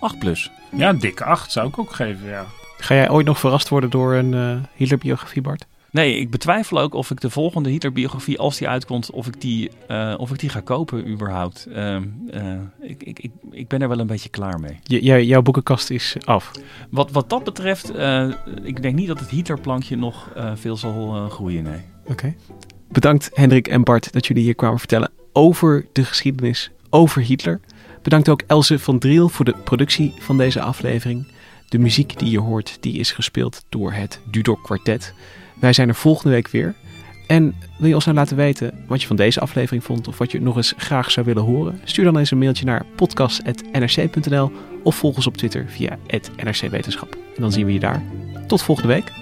[0.00, 0.50] 8 plus.
[0.76, 2.46] Ja, een dikke 8 zou ik ook geven, ja.
[2.78, 5.66] Ga jij ooit nog verrast worden door een Hitler-biografie, Bart?
[5.92, 9.70] Nee, ik betwijfel ook of ik de volgende Hitler-biografie, als die uitkomt, of ik die,
[9.90, 11.66] uh, of ik die ga kopen überhaupt.
[11.68, 11.96] Uh,
[12.34, 14.78] uh, ik, ik, ik, ik ben er wel een beetje klaar mee.
[14.82, 16.50] Je, jouw boekenkast is af.
[16.90, 17.88] Wat, wat dat betreft,
[18.62, 21.80] ik denk niet dat het Hitler-plankje nog veel zal groeien, nee.
[22.02, 22.12] Oké.
[22.12, 22.36] Okay.
[22.88, 27.60] Bedankt Hendrik en Bart dat jullie hier kwamen vertellen over de geschiedenis, over Hitler.
[28.02, 31.26] Bedankt ook Else van Driel voor de productie van deze aflevering.
[31.68, 35.14] De muziek die je hoort, die is gespeeld door het Dudok Quartet.
[35.60, 36.74] Wij zijn er volgende week weer.
[37.26, 40.30] En wil je ons nou laten weten wat je van deze aflevering vond of wat
[40.32, 41.80] je nog eens graag zou willen horen?
[41.84, 44.52] Stuur dan eens een mailtje naar podcast.nrc.nl
[44.82, 45.98] of volg ons op Twitter via
[46.36, 47.14] @nrcwetenschap.
[47.36, 48.02] En dan zien we je daar.
[48.46, 49.21] Tot volgende week.